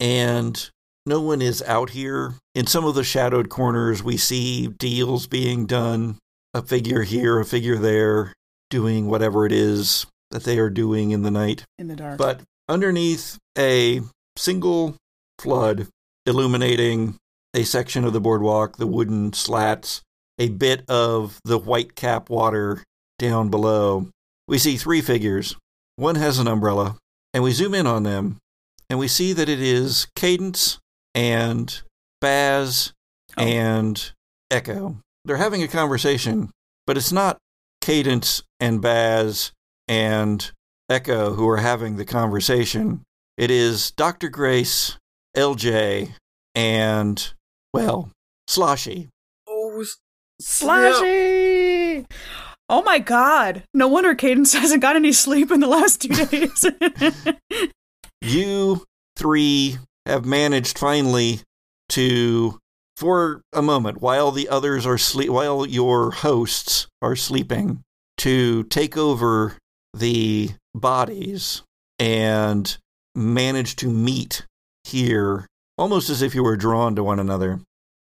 [0.00, 0.70] and
[1.04, 2.34] no one is out here.
[2.54, 6.18] In some of the shadowed corners, we see deals being done
[6.54, 8.32] a figure here, a figure there,
[8.70, 11.64] doing whatever it is that they are doing in the night.
[11.78, 12.18] In the dark.
[12.18, 14.00] But underneath a
[14.36, 14.96] single
[15.38, 15.88] flood
[16.26, 17.16] illuminating
[17.54, 20.02] a section of the boardwalk, the wooden slats,
[20.38, 22.82] a bit of the white cap water
[23.18, 24.08] down below,
[24.46, 25.56] we see three figures.
[25.96, 26.96] One has an umbrella,
[27.34, 28.38] and we zoom in on them,
[28.88, 30.78] and we see that it is Cadence
[31.14, 31.82] and
[32.20, 32.92] Baz
[33.36, 33.42] Oh.
[33.42, 34.12] and
[34.50, 34.98] Echo.
[35.24, 36.50] They're having a conversation,
[36.86, 37.38] but it's not
[37.80, 39.52] Cadence and Baz
[39.86, 40.50] and
[40.88, 43.02] Echo who are having the conversation.
[43.36, 44.28] It is Dr.
[44.28, 44.96] Grace,
[45.36, 46.14] LJ,
[46.54, 47.32] and,
[47.74, 48.10] well,
[48.48, 49.08] Sloshy.
[50.40, 52.06] Slashy!
[52.68, 53.64] Oh my god.
[53.72, 56.66] No wonder Cadence hasn't got any sleep in the last two days.
[58.20, 58.84] You
[59.16, 61.40] three have managed finally
[61.90, 62.58] to,
[62.96, 67.82] for a moment, while the others are sleep, while your hosts are sleeping,
[68.18, 69.56] to take over
[69.94, 71.62] the bodies
[72.00, 72.76] and
[73.14, 74.44] manage to meet
[74.82, 75.46] here,
[75.78, 77.60] almost as if you were drawn to one another.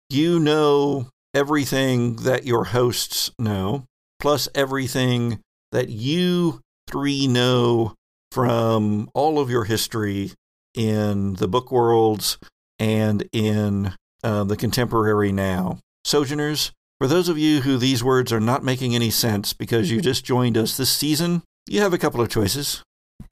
[0.10, 3.86] You know everything that your hosts know,
[4.20, 5.40] plus everything
[5.72, 7.94] that you three know
[8.32, 10.32] from all of your history
[10.74, 12.38] in the book worlds
[12.80, 15.80] and in uh, the contemporary now.
[16.04, 20.02] Sojourners, for those of you who these words are not making any sense because you
[20.02, 22.84] just joined us this season, you have a couple of choices.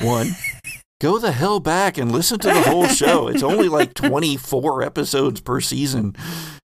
[0.01, 0.31] One,
[1.01, 3.27] go the hell back and listen to the whole show.
[3.27, 6.15] It's only like 24 episodes per season.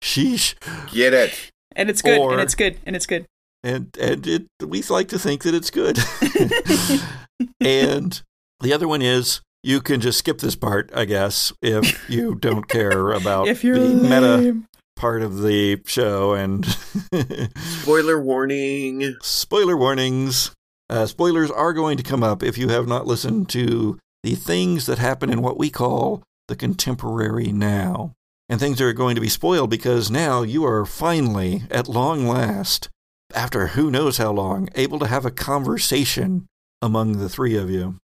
[0.02, 0.54] Sheesh.
[0.92, 1.50] get it.
[1.76, 3.26] and it's good, Or- and it's good, and it's good.
[3.62, 5.98] and and it we like to think that it's good.
[7.60, 8.22] and
[8.60, 12.68] the other one is you can just skip this part, I guess, if you don't
[12.68, 14.60] care about if you're the meta
[14.96, 16.34] part of the show.
[16.34, 16.66] And
[17.82, 19.16] Spoiler warning.
[19.22, 20.52] spoiler warnings.
[20.88, 24.86] Uh, spoilers are going to come up if you have not listened to the things
[24.86, 28.12] that happen in what we call the contemporary now.
[28.50, 32.88] And things are going to be spoiled because now you are finally, at long last,
[33.32, 36.48] after who knows how long, able to have a conversation
[36.82, 37.98] among the three of you.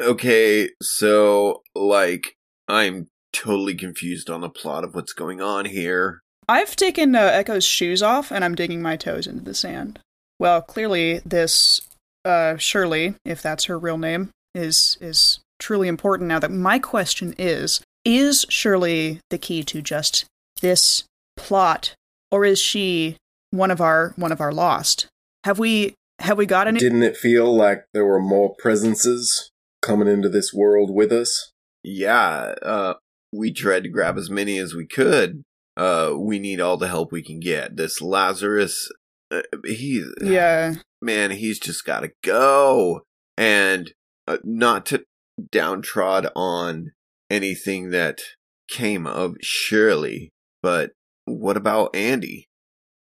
[0.00, 2.34] Okay, so like
[2.66, 6.20] I'm totally confused on the plot of what's going on here.
[6.48, 10.00] I've taken uh, Echo's shoes off and I'm digging my toes into the sand.
[10.38, 11.82] Well, clearly this
[12.24, 16.38] uh, Shirley, if that's her real name, is is truly important now.
[16.38, 20.24] That my question is: Is Shirley the key to just
[20.62, 21.04] this
[21.36, 21.94] plot,
[22.30, 23.16] or is she
[23.50, 25.08] one of our one of our lost?
[25.44, 26.80] Have we have we got any?
[26.80, 29.50] Didn't it feel like there were more presences
[29.82, 31.52] coming into this world with us?
[31.82, 32.94] Yeah, uh
[33.32, 35.42] we tried to grab as many as we could.
[35.76, 37.76] Uh we need all the help we can get.
[37.76, 38.90] This Lazarus
[39.30, 43.02] uh, he yeah, man, he's just got to go.
[43.36, 43.92] And
[44.26, 45.04] uh, not to
[45.52, 46.92] downtrod on
[47.30, 48.20] anything that
[48.68, 50.30] came of Shirley,
[50.62, 50.90] but
[51.24, 52.46] what about Andy?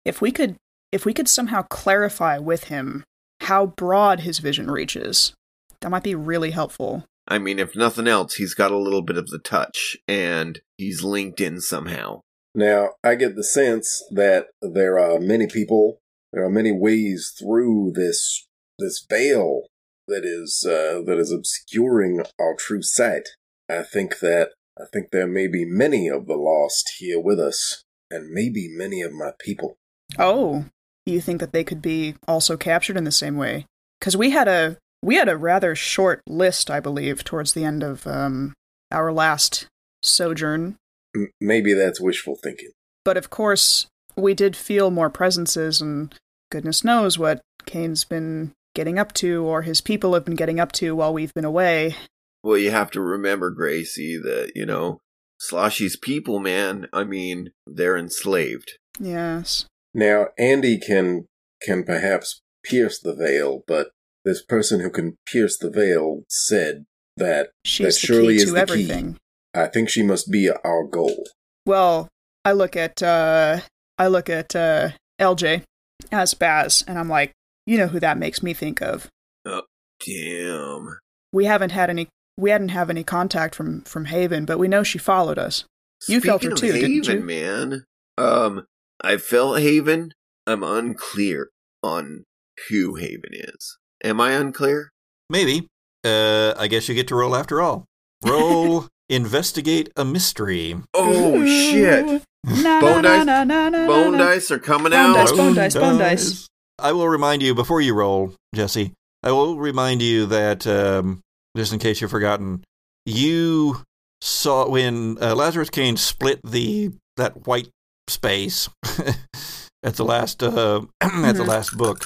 [0.06, 0.56] if we could
[0.92, 3.04] if we could somehow clarify with him
[3.42, 5.34] how broad his vision reaches,
[5.82, 7.04] that might be really helpful.
[7.28, 11.04] I mean, if nothing else, he's got a little bit of the touch and he's
[11.04, 12.22] linked in somehow.
[12.54, 15.98] Now, I get the sense that there are many people,
[16.32, 18.46] there are many ways through this
[18.78, 19.64] this veil
[20.08, 23.30] that is uh, that is obscuring our true sight.
[23.70, 27.84] I think that I think there may be many of the lost here with us,
[28.10, 29.76] and maybe many of my people.
[30.18, 30.66] Oh,
[31.06, 33.66] you think that they could be also captured in the same way?
[34.00, 37.84] Because we had a we had a rather short list, I believe, towards the end
[37.84, 38.54] of um,
[38.92, 39.68] our last
[40.02, 40.78] sojourn.
[41.16, 42.72] M- maybe that's wishful thinking.
[43.04, 43.86] But of course,
[44.16, 46.14] we did feel more presences, and
[46.52, 50.72] goodness knows what Kane's been getting up to, or his people have been getting up
[50.74, 51.96] to while we've been away.
[52.44, 55.00] Well, you have to remember, Gracie, that, you know,
[55.42, 58.74] Sloshy's people, man, I mean, they're enslaved.
[59.00, 59.66] Yes.
[59.94, 61.26] Now, Andy can
[61.62, 63.92] can perhaps pierce the veil, but
[64.26, 66.84] this person who can pierce the veil said
[67.18, 68.62] that She's That the surely key is to the key.
[68.62, 69.18] everything.
[69.54, 71.26] I think she must be our goal.
[71.66, 72.08] Well,
[72.44, 73.62] I look at uh
[73.98, 74.90] I look at uh
[75.22, 75.64] LJ
[76.12, 77.32] as Baz and I'm like,
[77.66, 79.08] you know who that makes me think of.
[79.46, 79.64] Oh,
[80.06, 80.98] damn.
[81.32, 82.08] We haven't had any
[82.38, 85.66] we hadn't have any contact from from Haven, but we know she followed us.
[86.08, 87.26] You felt her Speaking too, of didn't Haven, you?
[87.26, 87.86] man.
[88.18, 88.66] Um,
[89.02, 90.14] I felt Haven.
[90.46, 91.50] I'm unclear
[91.82, 92.26] on
[92.70, 93.78] who Haven is.
[94.04, 94.90] Am I unclear?
[95.30, 95.68] Maybe.
[96.04, 97.86] Uh, I guess you get to roll after all.
[98.26, 100.76] Roll investigate a mystery.
[100.94, 102.24] Oh shit!
[102.46, 105.16] Na, Bone na, dice- na, Bone dice are coming Bone out.
[105.16, 106.48] dice, bone dice, bone dice.
[106.80, 108.92] I will remind you before you roll, Jesse.
[109.24, 111.22] I will remind you that um,
[111.56, 112.64] just in case you've forgotten,
[113.06, 113.82] you
[114.22, 117.70] saw when uh, Lazarus Kane split the that white
[118.08, 118.70] space
[119.84, 121.48] at the last uh, at the Mhm.
[121.48, 122.06] last book.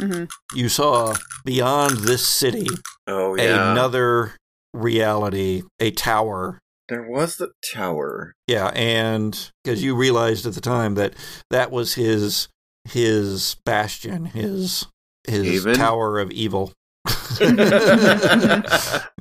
[0.00, 0.28] Mhm.
[0.54, 1.14] You saw
[1.44, 2.66] beyond this city
[3.06, 3.72] Oh yeah.
[3.72, 4.34] another
[4.74, 8.32] reality, a tower There was the tower.
[8.48, 11.14] Yeah, and because you realized at the time that
[11.50, 12.48] that was his
[12.88, 14.86] his bastion, his
[15.26, 15.74] his Haven?
[15.76, 16.72] tower of evil.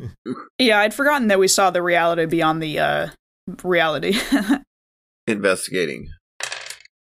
[0.62, 3.08] Yeah, I'd forgotten that we saw the reality beyond the uh,
[3.64, 4.14] reality.
[5.28, 6.10] Investigating.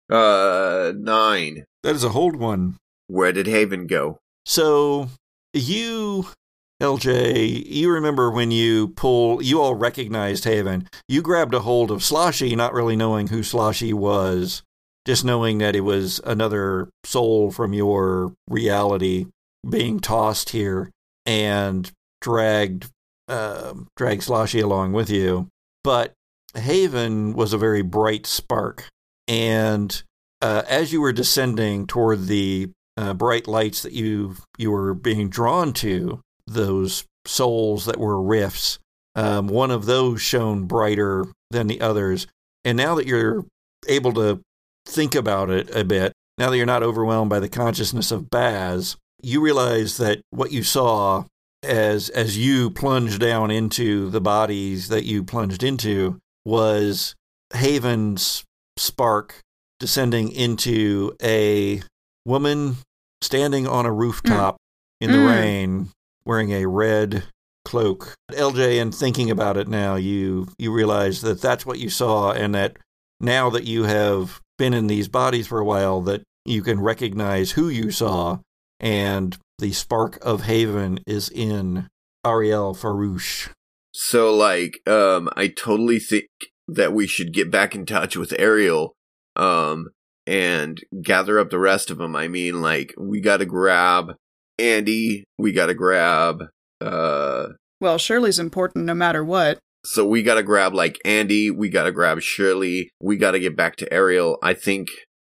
[0.08, 1.64] Uh, nine.
[1.82, 2.76] that is a hold one.
[3.08, 4.18] Where did Haven go?
[4.46, 5.08] So
[5.52, 6.28] you,
[6.80, 10.88] LJ, you remember when you pull, you all recognized Haven.
[11.08, 14.62] You grabbed a hold of Sloshy, not really knowing who Sloshy was,
[15.04, 19.26] just knowing that it was another soul from your reality
[19.68, 20.90] being tossed here
[21.26, 21.90] and
[22.20, 22.90] dragged,
[23.28, 25.48] uh, dragged Sloshy along with you.
[25.84, 26.12] But
[26.54, 28.88] Haven was a very bright spark,
[29.28, 30.02] and
[30.42, 35.28] uh, as you were descending toward the uh, bright lights that you you were being
[35.28, 38.78] drawn to, those souls that were rifts.
[39.14, 42.26] Um, one of those shone brighter than the others,
[42.64, 43.44] and now that you're
[43.88, 44.40] able to
[44.86, 48.96] think about it a bit, now that you're not overwhelmed by the consciousness of Baz,
[49.22, 51.24] you realize that what you saw
[51.62, 57.14] as as you plunged down into the bodies that you plunged into was
[57.52, 58.44] Haven's
[58.76, 59.40] spark
[59.78, 61.82] descending into a
[62.24, 62.76] woman
[63.22, 64.56] standing on a rooftop
[65.00, 65.28] in the Mm.
[65.28, 65.88] rain
[66.24, 67.24] wearing a red
[67.64, 68.14] cloak.
[68.32, 72.54] LJ, in thinking about it now, you you realize that that's what you saw, and
[72.54, 72.76] that
[73.20, 77.52] now that you have been in these bodies for a while, that you can recognize
[77.52, 78.38] who you saw,
[78.80, 81.88] and the spark of Haven is in
[82.26, 83.50] Ariel Farouche.
[83.92, 86.26] So, like, um, I totally think
[86.68, 88.94] that we should get back in touch with Ariel,
[89.36, 89.88] um,
[90.26, 92.14] and gather up the rest of them.
[92.14, 94.14] I mean, like, we gotta grab
[94.58, 96.44] Andy, we gotta grab,
[96.80, 97.48] uh,
[97.80, 99.58] well, Shirley's important no matter what.
[99.84, 103.92] so we gotta grab, like, Andy, we gotta grab Shirley, we gotta get back to
[103.92, 104.38] Ariel.
[104.42, 104.88] I think,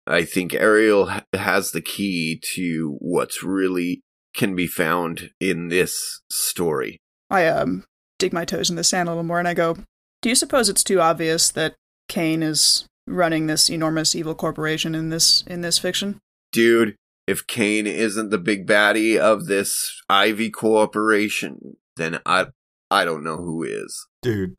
[0.09, 4.01] I think Ariel has the key to what's really
[4.35, 6.99] can be found in this story.
[7.29, 7.85] I um
[8.17, 9.77] dig my toes in the sand a little more and I go,
[10.21, 11.75] Do you suppose it's too obvious that
[12.07, 16.19] Kane is running this enormous evil corporation in this in this fiction?
[16.51, 16.95] dude,
[17.27, 22.47] if Kane isn't the big baddie of this Ivy Corporation, then I
[22.89, 24.07] I don't know who is.
[24.21, 24.55] Dude.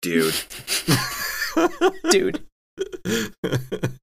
[0.00, 0.34] Dude.
[2.10, 2.44] Dude.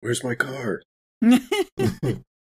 [0.00, 0.82] Where's my car?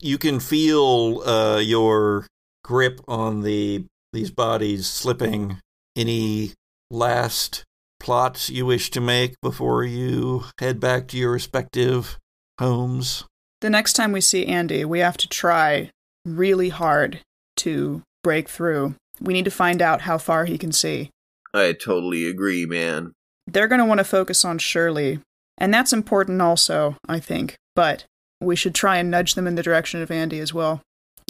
[0.00, 2.26] you can feel uh, your
[2.64, 5.58] grip on the these bodies slipping.
[5.96, 6.52] Any
[6.90, 7.64] last
[7.98, 12.18] plots you wish to make before you head back to your respective
[12.58, 13.24] homes?
[13.60, 15.90] the next time we see Andy, we have to try
[16.24, 17.20] really hard
[17.56, 18.94] to break through.
[19.20, 21.10] We need to find out how far he can see.
[21.52, 23.12] I totally agree, man.
[23.46, 25.20] They're going to want to focus on Shirley,
[25.60, 27.56] and that's important also, I think.
[27.76, 28.04] But
[28.40, 30.80] we should try and nudge them in the direction of Andy as well.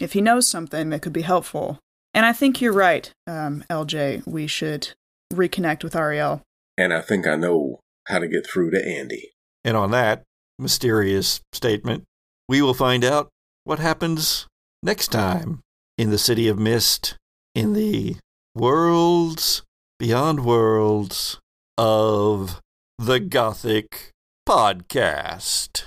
[0.01, 1.79] If he knows something that could be helpful.
[2.15, 4.27] And I think you're right, um, LJ.
[4.27, 4.93] We should
[5.33, 6.43] reconnect with Ariel.
[6.79, 9.31] And I think I know how to get through to Andy.
[9.65, 10.23] And on that
[10.59, 12.05] mysterious statement,
[12.49, 13.29] we will find out
[13.65, 14.47] what happens
[14.83, 15.61] next time
[15.99, 17.17] in the City of Mist,
[17.55, 18.17] in the
[18.55, 19.63] worlds
[19.99, 21.39] beyond worlds
[21.77, 22.61] of
[22.99, 24.11] the Gothic
[24.51, 25.85] Podcast.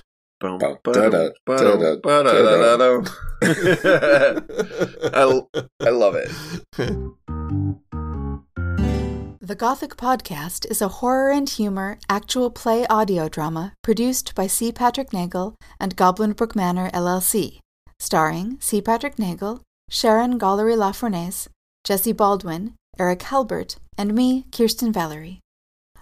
[5.14, 5.41] I,
[5.82, 6.32] I love it.
[9.41, 14.72] The Gothic Podcast is a horror and humor actual play audio drama produced by C.
[14.72, 17.59] Patrick Neagle and Goblin Brook Manor LLC,
[17.99, 18.82] starring C.
[18.82, 19.59] Patrick Neagle,
[19.89, 21.49] Sharon Gollery LaFournese,
[21.84, 25.43] Jesse Baldwin, Erik Halbert, and me, Kirsten Valerie.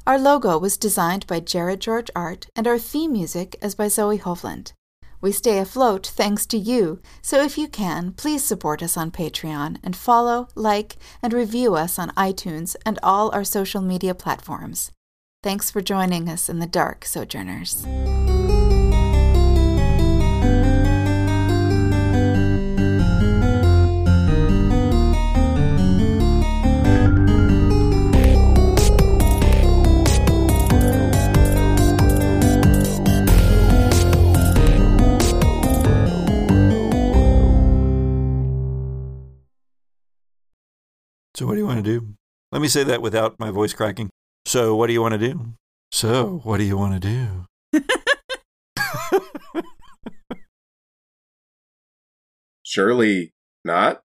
[0.08, 4.18] Our logo was designed by Jared George Art, and our theme music is by Zoe
[4.18, 4.74] Hovland.
[5.22, 9.78] We stay afloat thanks to you, so if you can, please support us on Patreon
[9.84, 14.91] and follow, like, and review us on iTunes and all our social media platforms.
[15.43, 17.86] Thanks for joining us in the dark, Sojourners.
[41.42, 42.14] So, what do you want to do?
[42.52, 44.12] Let me say that without my voice cracking.
[44.46, 45.56] So, what do you want to do?
[45.92, 47.82] So, what do you want to do?
[52.62, 53.34] Surely
[53.66, 54.02] not.